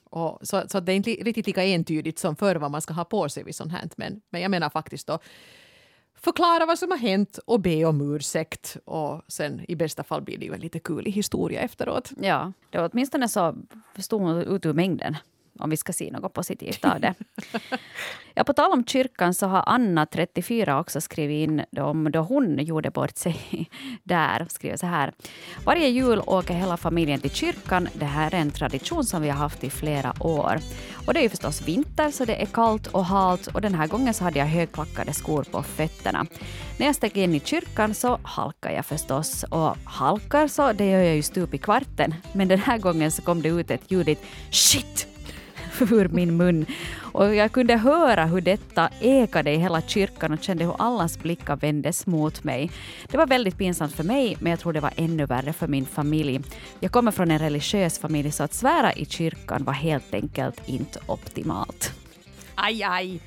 Och 0.03 0.39
så, 0.47 0.63
så 0.67 0.79
det 0.79 0.91
är 0.91 0.95
inte 0.95 1.09
riktigt 1.11 1.47
lika 1.47 1.63
entydigt 1.63 2.19
som 2.19 2.35
förr 2.35 2.55
vad 2.55 2.71
man 2.71 2.81
ska 2.81 2.93
ha 2.93 3.03
på 3.05 3.29
sig 3.29 3.43
vid 3.43 3.55
sånt 3.55 3.71
här. 3.71 3.81
Men, 3.97 4.21
men 4.29 4.41
jag 4.41 4.51
menar 4.51 4.69
faktiskt 4.69 5.07
då 5.07 5.19
förklara 6.23 6.65
vad 6.65 6.79
som 6.79 6.91
har 6.91 6.97
hänt 6.97 7.39
och 7.45 7.59
be 7.59 7.85
om 7.85 8.15
ursäkt 8.15 8.77
och 8.85 9.21
sen 9.27 9.65
i 9.67 9.75
bästa 9.75 10.03
fall 10.03 10.21
blir 10.21 10.37
det 10.37 10.45
ju 10.45 10.53
en 10.53 10.59
lite 10.59 10.79
kul 10.79 11.05
historia 11.05 11.61
efteråt. 11.61 12.11
Ja, 12.21 12.53
det 12.69 12.77
var 12.77 12.89
åtminstone 12.93 13.29
så 13.29 13.55
stod 13.97 14.21
hon 14.21 14.41
ut 14.41 14.65
ur 14.65 14.73
mängden 14.73 15.17
om 15.59 15.69
vi 15.69 15.77
ska 15.77 15.93
se 15.93 16.11
något 16.11 16.33
positivt 16.33 16.85
av 16.85 16.99
det. 16.99 17.13
Ja, 18.33 18.43
på 18.43 18.53
tal 18.53 18.71
om 18.71 18.85
kyrkan 18.85 19.33
så 19.33 19.47
har 19.47 19.63
Anna, 19.67 20.05
34, 20.05 20.79
också 20.79 21.01
skrivit 21.01 21.49
in 21.49 21.65
om 21.77 22.11
då 22.11 22.19
hon 22.19 22.59
gjorde 22.59 22.91
bort 22.91 23.17
sig 23.17 23.69
där. 24.03 24.45
Skriver 24.49 24.77
så 24.77 24.85
här. 24.85 25.13
Varje 25.65 25.87
jul 25.87 26.21
åker 26.25 26.53
hela 26.53 26.77
familjen 26.77 27.19
till 27.19 27.31
kyrkan. 27.31 27.87
Det 27.93 28.05
här 28.05 28.35
är 28.35 28.39
en 28.39 28.51
tradition 28.51 29.03
som 29.03 29.21
vi 29.21 29.29
har 29.29 29.37
haft 29.37 29.63
i 29.63 29.69
flera 29.69 30.13
år. 30.19 30.59
Och 31.05 31.13
det 31.13 31.19
är 31.19 31.23
ju 31.23 31.29
förstås 31.29 31.61
vinter 31.61 32.11
så 32.11 32.25
det 32.25 32.41
är 32.41 32.45
kallt 32.45 32.87
och 32.87 33.05
halt 33.05 33.47
och 33.47 33.61
den 33.61 33.75
här 33.75 33.87
gången 33.87 34.13
så 34.13 34.23
hade 34.23 34.39
jag 34.39 34.45
högklackade 34.45 35.13
skor 35.13 35.43
på 35.43 35.63
fötterna. 35.63 36.25
När 36.79 36.85
jag 36.85 36.95
steg 36.95 37.17
in 37.17 37.35
i 37.35 37.39
kyrkan 37.39 37.93
så 37.93 38.19
halkade 38.23 38.75
jag 38.75 38.85
förstås 38.85 39.43
och 39.43 39.77
halkar 39.83 40.47
så 40.47 40.73
det 40.73 40.85
gör 40.85 41.01
jag 41.01 41.15
ju 41.15 41.21
stup 41.21 41.53
i 41.53 41.57
kvarten. 41.57 42.15
Men 42.33 42.47
den 42.47 42.59
här 42.59 42.77
gången 42.77 43.11
så 43.11 43.21
kom 43.21 43.41
det 43.41 43.49
ut 43.49 43.71
ett 43.71 43.91
ljudigt 43.91 44.25
shit 44.51 45.10
ur 45.79 46.07
min 46.07 46.37
mun. 46.37 46.65
Och 47.13 47.35
jag 47.35 47.51
kunde 47.51 47.75
höra 47.77 48.25
hur 48.25 48.41
detta 48.41 48.89
ekade 49.01 49.51
i 49.51 49.57
hela 49.57 49.81
kyrkan 49.81 50.31
och 50.33 50.43
kände 50.43 50.65
hur 50.65 50.75
allas 50.79 51.19
blickar 51.19 51.55
vändes 51.55 52.07
mot 52.07 52.43
mig. 52.43 52.71
Det 53.07 53.17
var 53.17 53.27
väldigt 53.27 53.57
pinsamt 53.57 53.93
för 53.93 54.03
mig, 54.03 54.37
men 54.39 54.49
jag 54.49 54.59
tror 54.59 54.73
det 54.73 54.79
var 54.79 54.93
ännu 54.95 55.25
värre 55.25 55.53
för 55.53 55.67
min 55.67 55.85
familj. 55.85 56.41
Jag 56.79 56.91
kommer 56.91 57.11
från 57.11 57.31
en 57.31 57.39
religiös 57.39 57.99
familj, 57.99 58.31
så 58.31 58.43
att 58.43 58.53
svära 58.53 58.93
i 58.93 59.05
kyrkan 59.05 59.63
var 59.63 59.73
helt 59.73 60.13
enkelt 60.13 60.69
inte 60.69 60.99
optimalt. 61.07 61.93
Aj, 62.55 62.83
aj! 62.83 63.21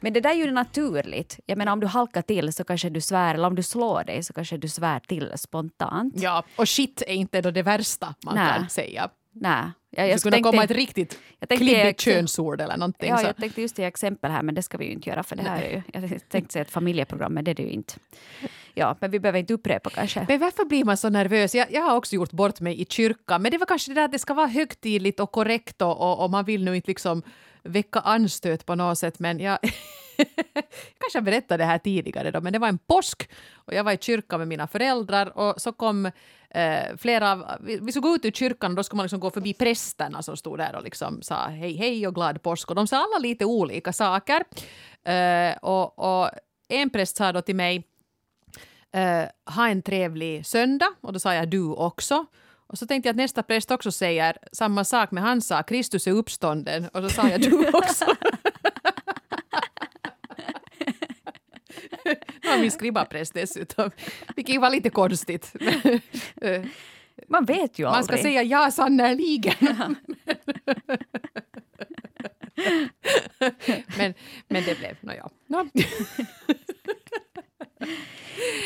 Men 0.00 0.12
det 0.12 0.20
där 0.20 0.30
är 0.30 0.34
ju 0.34 0.50
naturligt. 0.50 1.40
Jag 1.46 1.58
menar 1.58 1.72
om 1.72 1.80
du 1.80 1.86
halkar 1.86 2.22
till 2.22 2.52
så 2.52 2.64
kanske 2.64 2.90
du 2.90 3.00
svär, 3.00 3.34
eller 3.34 3.46
om 3.46 3.54
du 3.54 3.62
slår 3.62 4.04
dig 4.04 4.22
så 4.22 4.32
kanske 4.32 4.56
du 4.56 4.68
svär 4.68 5.00
till 5.00 5.32
spontant. 5.36 6.14
Ja, 6.16 6.44
och 6.56 6.68
shit 6.68 7.02
är 7.06 7.12
inte 7.14 7.40
då 7.40 7.50
det 7.50 7.62
värsta 7.62 8.14
man 8.24 8.34
Nej. 8.34 8.52
kan 8.54 8.68
säga. 8.68 9.10
Nej. 9.32 9.64
Jag, 9.90 10.06
Det 10.06 10.10
jag 10.10 10.20
skulle 10.20 10.36
kunna 10.36 10.50
komma 10.50 10.64
ett 10.64 10.70
riktigt 10.70 11.18
klibbigt 11.48 12.00
könsord 12.00 12.60
eller 12.60 12.76
någonting. 12.76 13.08
Ja, 13.08 13.18
så. 13.18 13.26
jag 13.26 13.36
tänkte 13.36 13.60
just 13.60 13.78
ge 13.78 13.84
exempel 13.84 14.30
här, 14.30 14.42
men 14.42 14.54
det 14.54 14.62
ska 14.62 14.78
vi 14.78 14.84
ju 14.84 14.92
inte 14.92 15.08
göra 15.10 15.22
för 15.22 15.36
det 15.36 15.42
här 15.42 15.62
är 15.62 15.70
ju, 15.70 15.82
jag 15.92 16.28
tänkte 16.28 16.52
säga 16.52 16.62
ett 16.62 16.70
familjeprogram, 16.70 17.34
men 17.34 17.44
det 17.44 17.50
är 17.50 17.54
det 17.54 17.62
ju 17.62 17.70
inte. 17.70 17.94
Ja, 18.74 18.96
men 19.00 19.10
vi 19.10 19.20
behöver 19.20 19.38
inte 19.38 19.54
upprepa 19.54 19.90
kanske. 19.90 20.24
Men 20.28 20.38
varför 20.38 20.64
blir 20.64 20.84
man 20.84 20.96
så 20.96 21.08
nervös? 21.08 21.54
Jag, 21.54 21.72
jag 21.72 21.82
har 21.82 21.96
också 21.96 22.14
gjort 22.14 22.30
bort 22.30 22.60
mig 22.60 22.80
i 22.80 22.84
kyrkan, 22.84 23.42
men 23.42 23.50
det 23.50 23.58
var 23.58 23.66
kanske 23.66 23.90
det 23.90 23.94
där 23.94 24.04
att 24.04 24.12
det 24.12 24.18
ska 24.18 24.34
vara 24.34 24.46
högtidligt 24.46 25.20
och 25.20 25.32
korrekt 25.32 25.82
och, 25.82 26.00
och, 26.00 26.24
och 26.24 26.30
man 26.30 26.44
vill 26.44 26.64
nu 26.64 26.76
inte 26.76 26.90
liksom 26.90 27.22
väcka 27.62 28.00
anstöt 28.00 28.66
på 28.66 28.74
något 28.74 28.98
sätt, 28.98 29.18
men 29.18 29.40
jag 29.40 29.58
kanske 30.98 31.14
jag 31.14 31.24
berättade 31.24 31.62
det 31.62 31.66
här 31.66 31.78
tidigare 31.78 32.30
då, 32.30 32.40
men 32.40 32.52
det 32.52 32.58
var 32.58 32.68
en 32.68 32.78
påsk 32.78 33.28
och 33.52 33.74
jag 33.74 33.84
var 33.84 33.92
i 33.92 33.98
kyrkan 34.00 34.38
med 34.38 34.48
mina 34.48 34.66
föräldrar 34.66 35.38
och 35.38 35.60
så 35.60 35.72
kom 35.72 36.10
eh, 36.50 36.96
flera 36.96 37.32
av, 37.32 37.44
vi, 37.60 37.78
vi 37.82 37.92
skulle 37.92 38.08
gå 38.08 38.14
ut 38.14 38.24
ur 38.24 38.30
kyrkan 38.30 38.72
och 38.72 38.76
då 38.76 38.82
skulle 38.82 38.96
man 38.96 39.04
liksom 39.04 39.20
gå 39.20 39.30
förbi 39.30 39.54
prästerna 39.54 40.22
som 40.22 40.36
stod 40.36 40.58
där 40.58 40.76
och 40.76 40.84
liksom 40.84 41.22
sa 41.22 41.46
hej 41.48 41.76
hej 41.76 42.06
och 42.06 42.14
glad 42.14 42.42
påsk 42.42 42.70
och 42.70 42.74
de 42.76 42.86
sa 42.86 42.96
alla 42.96 43.18
lite 43.18 43.44
olika 43.44 43.92
saker. 43.92 44.44
Eh, 45.04 45.56
och, 45.62 45.98
och 45.98 46.30
en 46.68 46.90
präst 46.90 47.16
sa 47.16 47.32
då 47.32 47.42
till 47.42 47.56
mig 47.56 47.84
eh, 48.92 49.24
ha 49.54 49.68
en 49.68 49.82
trevlig 49.82 50.46
söndag 50.46 50.88
och 51.00 51.12
då 51.12 51.18
sa 51.18 51.34
jag 51.34 51.50
du 51.50 51.62
också. 51.62 52.26
Och 52.66 52.78
så 52.78 52.86
tänkte 52.86 53.08
jag 53.08 53.12
att 53.12 53.16
nästa 53.16 53.42
präst 53.42 53.70
också 53.70 53.92
säger 53.92 54.38
samma 54.52 54.84
sak, 54.84 55.10
men 55.10 55.22
han 55.22 55.40
sa 55.42 55.62
Kristus 55.62 56.06
är 56.06 56.12
uppstånden 56.12 56.88
och 56.88 57.02
så 57.02 57.08
sa 57.08 57.28
jag 57.28 57.40
du 57.40 57.68
också. 57.72 58.04
Det 62.39 62.39
var 62.50 62.58
min 62.58 62.70
skribbapräst 62.70 63.34
dessutom, 63.34 63.90
vilket 64.36 64.60
var 64.60 64.70
lite 64.70 64.90
konstigt. 64.90 65.52
Man 67.28 67.44
vet 67.44 67.78
ju 67.78 67.86
aldrig. 67.86 67.92
Man 67.92 68.04
ska 68.04 68.16
säga 68.16 68.42
ja 68.42 68.70
sannerligen. 68.70 69.96
men, 73.98 74.14
men 74.48 74.64
det 74.64 74.78
blev, 74.78 74.96
nåja. 75.00 75.28
No. 75.46 75.68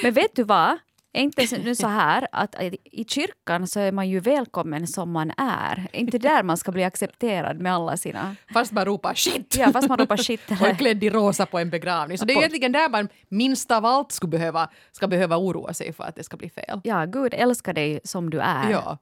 Men 0.03 0.13
vet 0.13 0.37
du 0.37 0.43
vad? 0.43 0.79
Är 1.15 1.23
inte 1.23 1.47
så- 1.47 1.57
nu 1.57 1.75
så 1.75 1.87
här 1.87 2.29
att 2.33 2.55
i 2.85 3.05
kyrkan 3.09 3.67
så 3.67 3.81
är 3.81 3.93
man 3.93 4.09
ju 4.09 4.21
välkommen 4.21 4.87
som 4.87 5.11
man 5.13 5.31
är. 5.37 5.89
Är 5.93 6.01
inte 6.01 6.19
där 6.19 6.43
man 6.43 6.57
ska 6.57 6.73
bli 6.73 6.85
accepterad 6.85 7.61
med 7.61 7.75
alla 7.75 7.97
sina... 7.97 8.37
Fast 8.53 8.73
man 8.73 8.85
ropar 8.85 9.15
shit. 9.15 9.57
Ja, 9.59 9.73
fast 9.73 9.89
man 9.89 9.99
ropar 9.99 10.17
shit. 10.17 10.51
och 10.61 10.67
är 10.67 10.75
klädd 10.75 11.05
i 11.05 11.11
rosa 11.11 11.47
på 11.47 11.59
en 11.59 11.71
begravning. 11.71 12.19
Så 12.19 12.25
det 12.25 12.33
är 12.33 12.39
egentligen 12.39 12.73
där 12.73 12.89
man 12.89 13.09
minst 13.29 13.71
av 13.71 13.85
allt 13.85 14.13
skulle 14.13 14.31
behöva, 14.31 14.71
ska 14.93 15.09
behöva 15.09 15.37
oroa 15.37 15.75
sig 15.75 15.93
för 15.93 16.05
att 16.05 16.15
det 16.17 16.25
ska 16.25 16.37
bli 16.37 16.51
fel. 16.51 16.81
Ja, 16.85 17.05
Gud 17.05 17.35
älskar 17.35 17.73
dig 17.73 18.01
som 18.05 18.31
du 18.31 18.41
är. 18.41 18.71
Ja. 18.71 18.99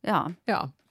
Ja. 0.00 0.32
ja. 0.44 0.70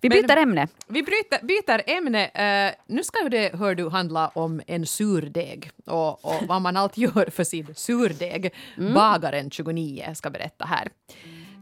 Vi 0.00 0.08
Men- 0.08 0.22
byter 0.22 0.36
ämne. 0.36 0.68
Vi 0.86 1.02
bryter, 1.02 1.46
byter 1.46 1.90
ämne. 1.90 2.26
Eh, 2.26 2.74
nu 2.86 3.04
ska 3.04 3.28
det, 3.28 3.54
hör 3.54 3.74
du, 3.74 3.88
handla 3.88 4.28
om 4.28 4.60
en 4.66 4.86
surdeg 4.86 5.70
och, 5.86 6.24
och 6.24 6.42
vad 6.48 6.62
man 6.62 6.76
allt 6.76 6.96
gör 6.98 7.30
för 7.30 7.44
sin 7.44 7.74
surdeg. 7.74 8.54
Bagaren 8.94 9.50
29 9.50 10.12
ska 10.14 10.30
berätta 10.30 10.64
här. 10.64 10.88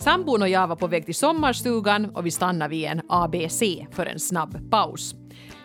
Sambon 0.00 0.42
och 0.42 0.48
jag 0.48 0.66
var 0.66 0.76
på 0.76 0.86
väg 0.86 1.04
till 1.04 1.14
sommarstugan 1.14 2.04
och 2.16 2.26
vi 2.26 2.30
stannade 2.30 2.70
vid 2.70 2.84
en 2.84 3.02
ABC 3.08 3.62
för 3.92 4.06
en 4.06 4.18
snabb 4.20 4.70
paus. 4.70 5.14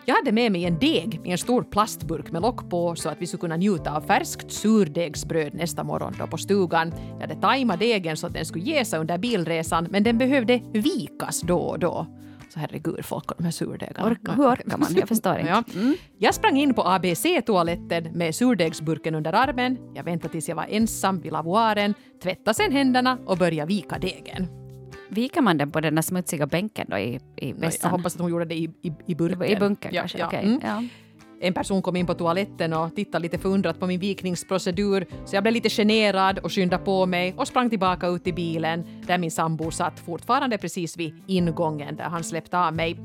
Jag 0.06 0.14
hade 0.14 0.32
med 0.32 0.52
mig 0.52 0.64
en 0.64 0.78
deg 0.78 1.20
i 1.24 1.30
en 1.30 1.38
stor 1.38 1.62
plastburk 1.62 2.32
med 2.32 2.42
lock 2.42 2.70
på 2.70 2.94
så 2.94 3.08
att 3.08 3.22
vi 3.22 3.26
skulle 3.26 3.40
kunna 3.40 3.56
njuta 3.56 3.96
av 3.96 4.00
färskt 4.00 4.52
surdegsbröd 4.52 5.54
nästa 5.54 5.84
morgon 5.84 6.14
då 6.18 6.26
på 6.26 6.36
stugan. 6.36 6.92
Jag 7.12 7.20
hade 7.20 7.40
tajmat 7.40 7.78
degen 7.78 8.16
så 8.16 8.26
att 8.26 8.34
den 8.34 8.44
skulle 8.44 8.64
ge 8.64 8.84
sig 8.84 8.98
under 8.98 9.18
bilresan 9.18 9.86
men 9.90 10.02
den 10.02 10.18
behövde 10.18 10.60
vikas 10.72 11.40
då 11.40 11.58
och 11.58 11.78
då. 11.78 12.06
Så 12.48 12.60
herregud, 12.60 13.04
folk 13.04 13.30
och 13.30 13.36
de 13.38 13.44
här 13.44 13.50
surdegarna. 13.50 14.08
Orka, 14.08 14.32
hur 14.32 14.48
orkar 14.48 14.78
man? 14.78 14.88
Jag 14.96 15.08
förstår 15.08 15.38
inte. 15.38 15.50
Ja. 15.50 15.62
Jag 16.18 16.34
sprang 16.34 16.56
in 16.56 16.74
på 16.74 16.82
ABC-toaletten 16.82 18.12
med 18.12 18.34
surdegsburken 18.34 19.14
under 19.14 19.32
armen. 19.32 19.78
Jag 19.94 20.04
väntade 20.04 20.32
tills 20.32 20.48
jag 20.48 20.56
var 20.56 20.66
ensam 20.68 21.20
vid 21.20 21.32
lavoaren, 21.32 21.94
tvättade 22.22 22.54
sen 22.54 22.72
händerna 22.72 23.18
och 23.26 23.38
började 23.38 23.68
vika 23.68 23.98
degen. 23.98 24.63
Viker 25.08 25.40
man 25.40 25.58
den 25.58 25.70
på 25.70 25.80
den 25.80 25.94
där 25.94 26.02
smutsiga 26.02 26.46
bänken 26.46 26.86
då 26.90 26.98
i, 26.98 27.20
i 27.36 27.48
Jag 27.50 27.54
vässan? 27.56 27.90
hoppas 27.90 28.14
att 28.14 28.20
hon 28.20 28.30
gjorde 28.30 28.44
det 28.44 28.54
i, 28.54 28.70
i, 28.82 28.92
i 29.06 29.14
burken. 29.14 29.42
I 29.44 29.56
bunken 29.56 29.90
Ja, 29.94 30.00
kanske? 30.00 30.18
ja. 30.18 30.26
Okej. 30.26 30.44
Mm. 30.44 30.60
Ja. 30.62 30.82
En 31.40 31.54
person 31.54 31.82
kom 31.82 31.96
in 31.96 32.06
på 32.06 32.14
toaletten 32.14 32.72
och 32.72 32.96
tittade 32.96 33.22
lite 33.22 33.38
förundrat 33.38 33.80
på 33.80 33.86
min 33.86 34.00
vikningsprocedur 34.00 35.06
så 35.24 35.36
jag 35.36 35.42
blev 35.44 35.52
lite 35.54 35.68
generad 35.68 36.38
och 36.38 36.52
skyndade 36.52 36.84
på 36.84 37.06
mig 37.06 37.34
och 37.36 37.48
sprang 37.48 37.70
tillbaka 37.70 38.06
ut 38.06 38.26
i 38.26 38.32
bilen 38.32 38.84
där 39.06 39.18
min 39.18 39.30
sambo 39.30 39.70
satt 39.70 40.00
fortfarande 40.00 40.58
precis 40.58 40.96
vid 40.96 41.22
ingången 41.26 41.96
där 41.96 42.04
han 42.04 42.24
släppte 42.24 42.58
av 42.58 42.74
mig. 42.74 42.98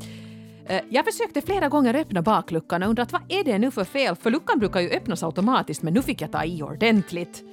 Eh, 0.66 0.82
Jag 0.90 1.06
försökte 1.06 1.42
flera 1.42 1.70
gånger 1.70 1.94
öppna 1.94 2.22
bakluckan 2.22 2.84
och 2.84 2.90
undrat 2.90 3.12
vad 3.12 3.22
är 3.30 3.44
det 3.44 3.58
nu 3.58 3.72
för 3.72 3.84
fel 3.84 4.16
för 4.16 4.32
luckan 4.32 4.60
brukar 4.60 4.80
ju 4.80 4.90
öppnas 4.90 5.24
automatiskt 5.24 5.84
men 5.84 5.94
nu 5.94 6.02
fick 6.02 6.22
jag 6.22 6.32
ta 6.32 6.44
i 6.44 6.64
ordentligt. 6.64 7.44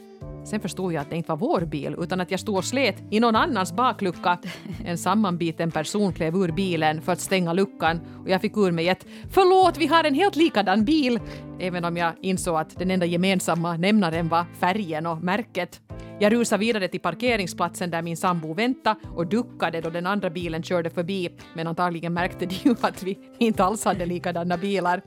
Sen 0.46 0.60
förstod 0.60 0.92
jag 0.92 1.00
att 1.00 1.10
det 1.10 1.16
inte 1.16 1.28
var 1.28 1.36
vår 1.36 1.60
bil 1.60 1.96
utan 1.98 2.20
att 2.20 2.30
jag 2.30 2.40
stod 2.40 2.56
och 2.56 2.64
slet 2.64 2.96
i 3.10 3.20
någon 3.20 3.36
annans 3.36 3.72
baklucka. 3.72 4.38
En 4.84 4.98
sammanbiten 4.98 5.70
person 5.70 6.12
klev 6.12 6.36
ur 6.36 6.52
bilen 6.52 7.02
för 7.02 7.12
att 7.12 7.20
stänga 7.20 7.52
luckan 7.52 8.00
och 8.22 8.30
jag 8.30 8.40
fick 8.40 8.56
ur 8.56 8.70
mig 8.70 8.88
ett 8.88 9.06
“Förlåt, 9.30 9.76
vi 9.78 9.86
har 9.86 10.04
en 10.04 10.14
helt 10.14 10.36
likadan 10.36 10.84
bil” 10.84 11.20
även 11.60 11.84
om 11.84 11.96
jag 11.96 12.12
insåg 12.20 12.56
att 12.56 12.78
den 12.78 12.90
enda 12.90 13.06
gemensamma 13.06 13.76
nämnaren 13.76 14.28
var 14.28 14.44
färgen 14.60 15.06
och 15.06 15.22
märket. 15.22 15.80
Jag 16.18 16.32
rusade 16.32 16.60
vidare 16.60 16.88
till 16.88 17.00
parkeringsplatsen 17.00 17.90
där 17.90 18.02
min 18.02 18.16
sambo 18.16 18.54
väntade 18.54 18.96
och 19.14 19.26
duckade 19.26 19.80
då 19.80 19.90
den 19.90 20.06
andra 20.06 20.30
bilen 20.30 20.62
körde 20.62 20.90
förbi 20.90 21.30
men 21.54 21.66
antagligen 21.66 22.14
märkte 22.14 22.46
de 22.46 22.54
ju 22.54 22.74
att 22.80 23.02
vi 23.02 23.18
inte 23.38 23.64
alls 23.64 23.84
hade 23.84 24.06
likadana 24.06 24.56
bilar. 24.56 25.02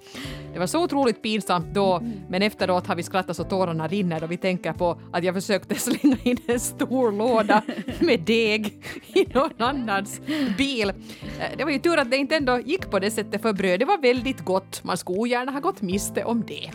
Det 0.54 0.60
var 0.60 0.68
så 0.68 0.84
otroligt 0.84 1.22
pinsamt 1.22 1.74
då 1.74 2.04
men 2.30 2.42
efteråt 2.42 2.88
har 2.88 2.96
vi 2.96 3.04
skrattat 3.04 3.36
så 3.36 3.44
tårarna 3.44 3.88
rinner 3.88 4.20
då 4.20 4.28
vi 4.28 4.38
tänker 4.38 4.74
på 4.74 5.02
att 5.14 5.24
jag 5.24 5.36
försökte 5.36 5.76
slänga 5.76 6.18
in 6.24 6.38
en 6.48 6.60
stor 6.60 7.12
låda 7.12 7.64
med 8.00 8.20
deg 8.20 8.86
i 9.14 9.26
någon 9.34 9.62
annans 9.62 10.22
bil. 10.58 10.90
Eh, 10.90 11.58
det 11.58 11.64
var 11.64 11.72
ju 11.72 11.80
tur 11.80 11.98
att 11.98 12.12
det 12.12 12.18
inte 12.18 12.36
ändå 12.36 12.60
gick 12.60 12.92
på 12.92 13.00
det 13.00 13.12
sättet 13.12 13.42
för 13.42 13.54
bröd. 13.54 13.80
Det 13.80 13.86
var 13.86 14.02
väldigt 14.02 14.46
gott. 14.46 14.84
Man 14.84 14.98
skulle 14.98 15.20
ogärna 15.20 15.52
ha 15.52 15.60
gått 15.60 15.82
miste 15.82 16.24
om 16.24 16.46
det. 16.48 16.72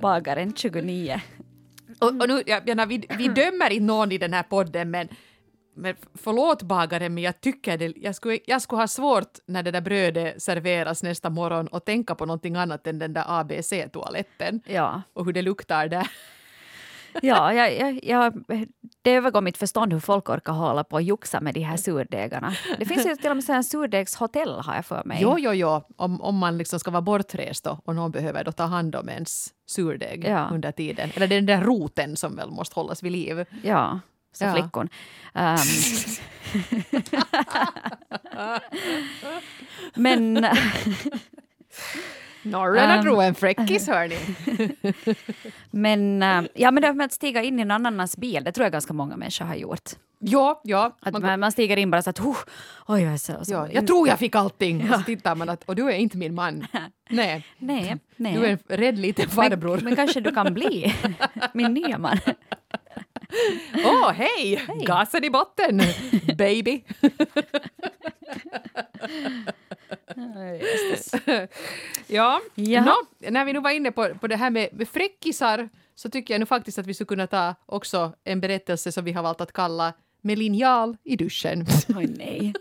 Bagaren 0.00 0.54
29. 0.56 1.20
Och, 2.02 2.20
och 2.20 2.28
nu, 2.28 2.42
jag, 2.46 2.68
jag, 2.68 2.86
vi, 2.86 3.06
vi 3.18 3.28
dömer 3.28 3.70
inte 3.70 3.84
någon 3.84 4.12
i 4.12 4.18
den 4.18 4.32
här 4.32 4.42
podden 4.42 4.90
men, 4.90 5.08
men 5.74 5.94
förlåt 6.14 6.62
bagaren 6.62 7.14
men 7.14 7.22
jag 7.24 7.40
tycker 7.40 7.78
det, 7.78 7.92
jag 7.96 8.14
skulle, 8.14 8.38
jag 8.46 8.62
skulle 8.62 8.82
ha 8.82 8.88
svårt 8.88 9.38
när 9.46 9.62
det 9.62 9.70
där 9.70 9.80
brödet 9.80 10.42
serveras 10.42 11.02
nästa 11.02 11.30
morgon 11.30 11.66
och 11.66 11.84
tänka 11.84 12.14
på 12.14 12.26
någonting 12.26 12.56
annat 12.56 12.86
än 12.86 12.98
den 12.98 13.12
där 13.12 13.24
ABC-toaletten 13.40 14.60
Ja. 14.66 15.02
och 15.12 15.24
hur 15.24 15.32
det 15.32 15.42
luktar 15.42 15.88
där. 15.88 16.10
Ja, 17.22 17.52
jag, 17.54 17.78
jag, 17.78 18.04
jag, 18.04 18.44
det 19.02 19.10
övergår 19.14 19.40
mitt 19.40 19.56
förstånd 19.56 19.92
hur 19.92 20.00
folk 20.00 20.28
orkar 20.30 20.52
hålla 20.52 20.84
på 20.84 20.94
och 20.96 21.02
joxa 21.02 21.40
med 21.40 21.54
de 21.54 21.60
här 21.60 21.76
surdegarna. 21.76 22.52
Det 22.78 22.84
finns 22.84 23.06
ju 23.06 23.16
till 23.16 23.30
och 23.30 23.36
med 23.36 23.44
sådana 23.44 23.62
surdegshotell 23.62 24.60
har 24.60 24.74
jag 24.74 24.86
för 24.86 25.02
mig. 25.04 25.18
Jo, 25.20 25.36
jo, 25.38 25.52
jo, 25.52 25.82
om, 25.96 26.20
om 26.20 26.38
man 26.38 26.58
liksom 26.58 26.80
ska 26.80 26.90
vara 26.90 27.02
bortrest 27.02 27.64
då, 27.64 27.80
och 27.84 27.94
någon 27.94 28.10
behöver 28.10 28.44
då 28.44 28.52
ta 28.52 28.64
hand 28.64 28.96
om 28.96 29.08
ens 29.08 29.54
surdeg 29.72 30.24
Ja. 30.24 30.48
under 30.52 30.72
tiden. 30.72 31.10
Eller 31.14 31.26
den 31.26 31.46
där 31.46 31.60
roten 31.60 32.16
som 32.16 32.36
väl 32.36 32.50
måste 32.50 32.74
hållas 32.74 33.02
vid 33.02 33.12
liv. 33.12 33.44
Ja, 33.62 34.00
så 34.32 34.44
Ja. 34.44 34.52
flickon. 34.54 34.88
Ehm. 35.34 35.56
men 39.94 40.46
Norrarna 42.42 42.96
Um. 42.96 43.02
tror 43.02 43.22
en 43.22 43.34
fräckis 43.34 43.88
hörni. 43.88 44.18
Men, 45.70 46.22
äh, 46.22 46.42
ja, 46.54 46.70
men 46.70 46.80
det 46.80 46.86
här 46.86 46.94
med 46.94 47.04
att 47.04 47.12
stiga 47.12 47.42
in 47.42 47.60
i 47.60 47.64
någon 47.64 47.86
annans 47.86 48.16
bil, 48.16 48.44
det 48.44 48.52
tror 48.52 48.64
jag 48.64 48.72
ganska 48.72 48.92
många 48.92 49.16
människor 49.16 49.44
har 49.44 49.54
gjort. 49.54 49.90
ja, 50.18 50.60
ja. 50.64 50.96
Att 51.00 51.22
Man, 51.22 51.40
man, 51.40 51.52
stiger 51.52 51.76
in 51.76 51.90
bara 51.90 52.02
så 52.02 52.10
att 52.10 52.20
oh, 52.20 52.36
oj, 52.86 53.02
jag 53.02 53.12
är 53.12 53.16
så, 53.16 53.44
så, 53.44 53.52
ja. 53.52 53.68
Jag 53.72 53.86
tror 53.86 54.08
jag 54.08 54.18
fick 54.18 54.34
allting. 54.36 54.90
Och 54.90 54.96
så 54.98 55.02
tittar 55.02 55.34
man 55.34 55.48
att 55.48 55.64
och 55.64 55.76
du 55.76 55.88
är 55.88 55.96
inte 55.96 56.18
min 56.18 56.34
man. 56.34 56.66
Nej, 57.10 57.46
Nej, 57.58 57.96
nej. 58.16 58.34
du 58.34 58.44
är 58.46 58.50
en 58.50 58.58
rädd 58.78 58.98
liten 58.98 59.28
farbror. 59.28 59.76
Men, 59.76 59.84
men 59.84 59.96
kanske 59.96 60.20
du 60.20 60.32
kan 60.34 60.54
bli 60.54 60.94
min 61.52 61.74
nya 61.74 61.98
man. 61.98 62.18
Åh, 63.74 64.08
oh, 64.08 64.10
hej! 64.12 64.66
Gasen 64.86 65.24
i 65.24 65.30
botten, 65.30 65.80
baby! 66.38 66.82
ja, 72.06 72.40
Jaha. 72.54 72.84
Nå, 72.84 73.30
när 73.30 73.44
vi 73.44 73.52
nu 73.52 73.60
var 73.60 73.70
inne 73.70 73.92
på, 73.92 74.14
på 74.14 74.26
det 74.26 74.36
här 74.36 74.50
med, 74.50 74.68
med 74.72 74.88
fräckisar 74.88 75.68
så 75.94 76.10
tycker 76.10 76.34
jag 76.34 76.38
nu 76.38 76.46
faktiskt 76.46 76.78
att 76.78 76.86
vi 76.86 76.94
skulle 76.94 77.06
kunna 77.08 77.26
ta 77.26 77.54
också 77.66 78.12
en 78.24 78.40
berättelse 78.40 78.92
som 78.92 79.04
vi 79.04 79.12
har 79.12 79.22
valt 79.22 79.40
att 79.40 79.52
kalla 79.52 79.92
med 80.20 80.38
linjal 80.38 80.96
i 81.04 81.16
duschen. 81.16 81.66
Oj, 81.96 82.06
nej. 82.06 82.52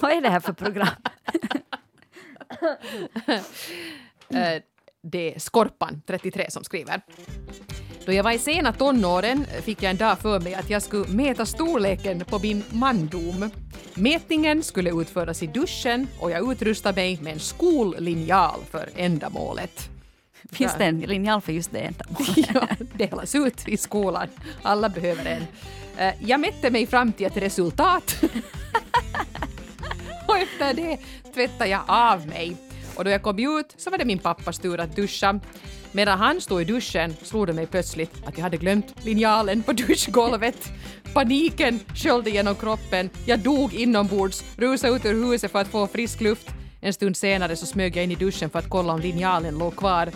Vad 0.00 0.12
är 0.12 0.20
det 0.20 0.28
här 0.28 0.40
för 0.40 0.52
program? 0.52 0.88
Eh, 4.28 4.62
det 5.02 5.34
är 5.34 5.38
Skorpan, 5.38 6.02
33, 6.06 6.50
som 6.50 6.64
skriver. 6.64 7.02
Då 8.06 8.12
jag 8.12 8.24
var 8.24 8.32
i 8.32 8.38
sena 8.38 8.72
tonåren 8.72 9.46
fick 9.62 9.82
jag 9.82 9.90
en 9.90 9.96
dag 9.96 10.18
för 10.18 10.40
mig 10.40 10.54
att 10.54 10.70
jag 10.70 10.82
skulle 10.82 11.08
mäta 11.08 11.46
storleken 11.46 12.24
på 12.24 12.38
min 12.38 12.64
mandom. 12.70 13.50
Mätningen 13.94 14.62
skulle 14.62 14.90
utföras 14.90 15.42
i 15.42 15.46
duschen 15.46 16.06
och 16.20 16.30
jag 16.30 16.52
utrustade 16.52 17.00
mig 17.00 17.18
med 17.22 17.32
en 17.32 17.40
skollinjal 17.40 18.60
för 18.70 18.88
ändamålet. 18.96 19.88
Finns 20.52 20.74
det 20.78 20.84
en 20.84 21.00
linjal 21.00 21.40
för 21.40 21.52
just 21.52 21.72
det 21.72 21.78
ändamålet? 21.78 22.36
ja, 22.54 22.68
delas 22.92 23.34
ut 23.34 23.68
i 23.68 23.76
skolan. 23.76 24.28
Alla 24.62 24.88
behöver 24.88 25.24
en. 25.26 25.42
Eh, 26.06 26.14
Jag 26.20 26.40
mätte 26.40 26.70
mig 26.70 26.86
fram 26.86 27.12
till 27.12 27.26
ett 27.26 27.36
resultat. 27.36 28.16
och 30.28 30.38
efter 30.38 30.74
det 30.74 30.98
tvättade 31.34 31.70
jag 31.70 31.80
av 31.86 32.26
mig. 32.26 32.56
Och 32.96 33.04
då 33.04 33.10
jag 33.10 33.22
kom 33.22 33.38
ut 33.58 33.74
så 33.76 33.90
var 33.90 33.98
det 33.98 34.04
min 34.04 34.18
pappas 34.18 34.58
tur 34.58 34.80
att 34.80 34.96
duscha. 34.96 35.40
Medan 35.92 36.18
han 36.18 36.40
stod 36.40 36.62
i 36.62 36.64
duschen 36.64 37.16
slog 37.22 37.46
det 37.46 37.52
mig 37.52 37.66
plötsligt 37.66 38.12
att 38.26 38.36
jag 38.38 38.42
hade 38.42 38.56
glömt 38.56 39.04
linjalen 39.04 39.62
på 39.62 39.72
duschgolvet. 39.72 40.72
Paniken 41.14 41.80
sköljde 41.94 42.30
genom 42.30 42.54
kroppen. 42.54 43.10
Jag 43.26 43.38
dog 43.38 43.74
inombords, 43.74 44.44
rusade 44.56 44.96
ut 44.96 45.04
ur 45.04 45.24
huset 45.24 45.52
för 45.52 45.58
att 45.58 45.68
få 45.68 45.86
frisk 45.86 46.20
luft. 46.20 46.48
En 46.80 46.92
stund 46.92 47.16
senare 47.16 47.56
så 47.56 47.66
smög 47.66 47.96
jag 47.96 48.04
in 48.04 48.10
i 48.10 48.14
duschen 48.14 48.50
för 48.50 48.58
att 48.58 48.68
kolla 48.68 48.92
om 48.92 49.00
linjalen 49.00 49.58
låg 49.58 49.76
kvar. 49.76 50.10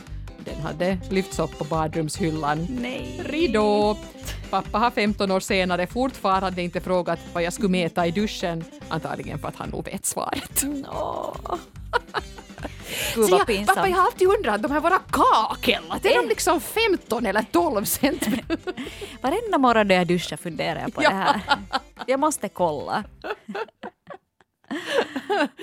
Den 0.45 0.61
hade 0.61 0.99
lyfts 1.11 1.39
upp 1.39 1.59
på 1.59 1.65
badrumshyllan. 1.65 2.67
Nej. 2.71 3.21
Ridå! 3.25 3.97
Pappa 4.51 4.79
har 4.79 4.91
15 4.91 5.31
år 5.31 5.41
senare 5.41 5.87
fortfarande 5.87 6.63
inte 6.63 6.81
frågat 6.81 7.19
vad 7.33 7.43
jag 7.43 7.53
skulle 7.53 7.69
mäta 7.69 8.07
i 8.07 8.11
duschen. 8.11 8.65
Antagligen 8.89 9.39
för 9.39 9.49
att 9.49 9.57
han 9.57 9.69
nog 9.69 9.85
vet 9.85 10.07
svaret. 10.07 10.65
Åh. 10.89 11.57
Gud 13.15 13.25
Så 13.25 13.31
vad 13.31 13.41
jag, 13.41 13.47
pinsamt. 13.47 13.77
pappa, 13.77 13.89
jag 13.89 13.97
har 13.97 14.05
alltid 14.05 14.29
undrat, 14.29 14.63
de 14.63 14.71
här 14.73 14.81
våra 14.81 14.99
kakel, 14.99 15.83
är 16.03 16.23
de 16.23 16.29
liksom 16.29 16.61
15 16.61 17.27
eller 17.27 17.43
12 17.43 17.85
centimeter? 17.85 18.59
Varenda 19.23 19.59
morgon 19.59 19.89
när 19.89 19.95
jag 19.95 20.07
duschar 20.07 20.37
funderar 20.37 20.81
jag 20.81 20.95
på 20.95 21.03
Ja. 21.03 21.09
det 21.11 21.15
här. 21.17 21.41
Jag 22.07 22.21
måste 22.21 22.49
kolla. 22.49 23.05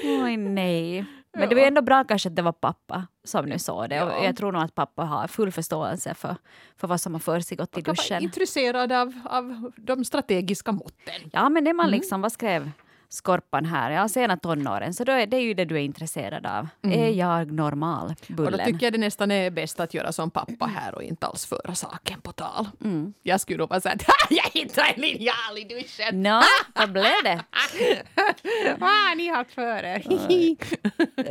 Oj 0.04 0.38
nej. 0.38 1.06
Men 1.38 1.50
det 1.50 1.56
var 1.56 1.62
ändå 1.62 1.82
bra 1.82 2.04
kanske 2.04 2.30
att 2.30 2.36
det 2.36 2.42
var 2.42 2.52
pappa 2.52 3.08
som 3.24 3.46
nu 3.46 3.60
såg 3.60 3.90
det. 3.90 3.96
Ja. 3.96 4.04
Och 4.18 4.26
jag 4.26 4.38
tror 4.38 4.52
nog 4.52 4.62
att 4.64 4.76
pappa 4.76 5.04
har 5.04 5.28
full 5.28 5.52
förståelse 5.52 6.14
för, 6.14 6.36
för 6.78 6.88
vad 6.88 7.02
som 7.02 7.14
har 7.14 7.20
försiggått 7.20 7.78
i 7.78 7.82
Kan 7.82 7.92
vara 7.92 7.96
duschen. 8.04 8.24
intresserad 8.24 8.92
av, 8.92 9.14
av 9.26 9.72
de 9.78 10.06
strategiska 10.06 10.72
måtten. 10.72 11.30
Ja 11.34 11.50
men 11.50 11.64
är 11.68 11.72
Mm. 11.72 11.78
man 11.78 11.90
liksom, 11.92 12.22
vad 12.22 12.32
skrev 12.32 12.72
Skorpan 13.10 13.66
här? 13.66 13.92
Ja, 13.92 14.10
sena 14.10 14.38
tonåren. 14.38 14.94
Så 14.94 15.04
då 15.04 15.12
är 15.12 15.28
det 15.28 15.40
ju 15.40 15.54
det 15.54 15.66
du 15.66 15.76
är 15.76 15.80
intresserad 15.80 16.46
av. 16.46 16.68
Är 16.82 17.10
jag 17.10 17.52
normal? 17.52 18.06
Mm. 18.06 18.16
Och 18.30 18.36
då 18.36 18.44
Bullen. 18.44 18.66
tycker 18.66 18.86
jag 18.86 18.94
det 18.94 19.00
nästan 19.00 19.32
är 19.32 19.52
bäst 19.52 19.80
att 19.80 19.94
göra 19.94 20.12
som 20.12 20.32
pappa 20.32 20.66
här 20.66 20.96
och 20.96 21.04
inte 21.04 21.28
alls 21.28 21.46
föra 21.46 21.76
saken 21.76 22.22
på 22.22 22.32
tal. 22.32 22.68
Mm. 22.84 23.14
Jag 23.24 23.42
skulle 23.42 23.58
nog 23.58 23.70
bara 23.70 23.82
säga 23.82 23.96
att 23.96 24.06
jag 24.30 24.62
hittade 24.62 24.88
en 24.88 25.02
linjal 25.02 25.58
i 25.58 25.64
duschen. 25.64 26.24
Nå, 26.24 26.42
vad 26.76 26.92
blev 26.92 27.24
det? 27.24 27.44
ah, 28.80 29.16
ni 29.18 29.28
har 29.28 29.36
haft 29.36 29.54
för 29.54 29.84
er. 29.84 30.04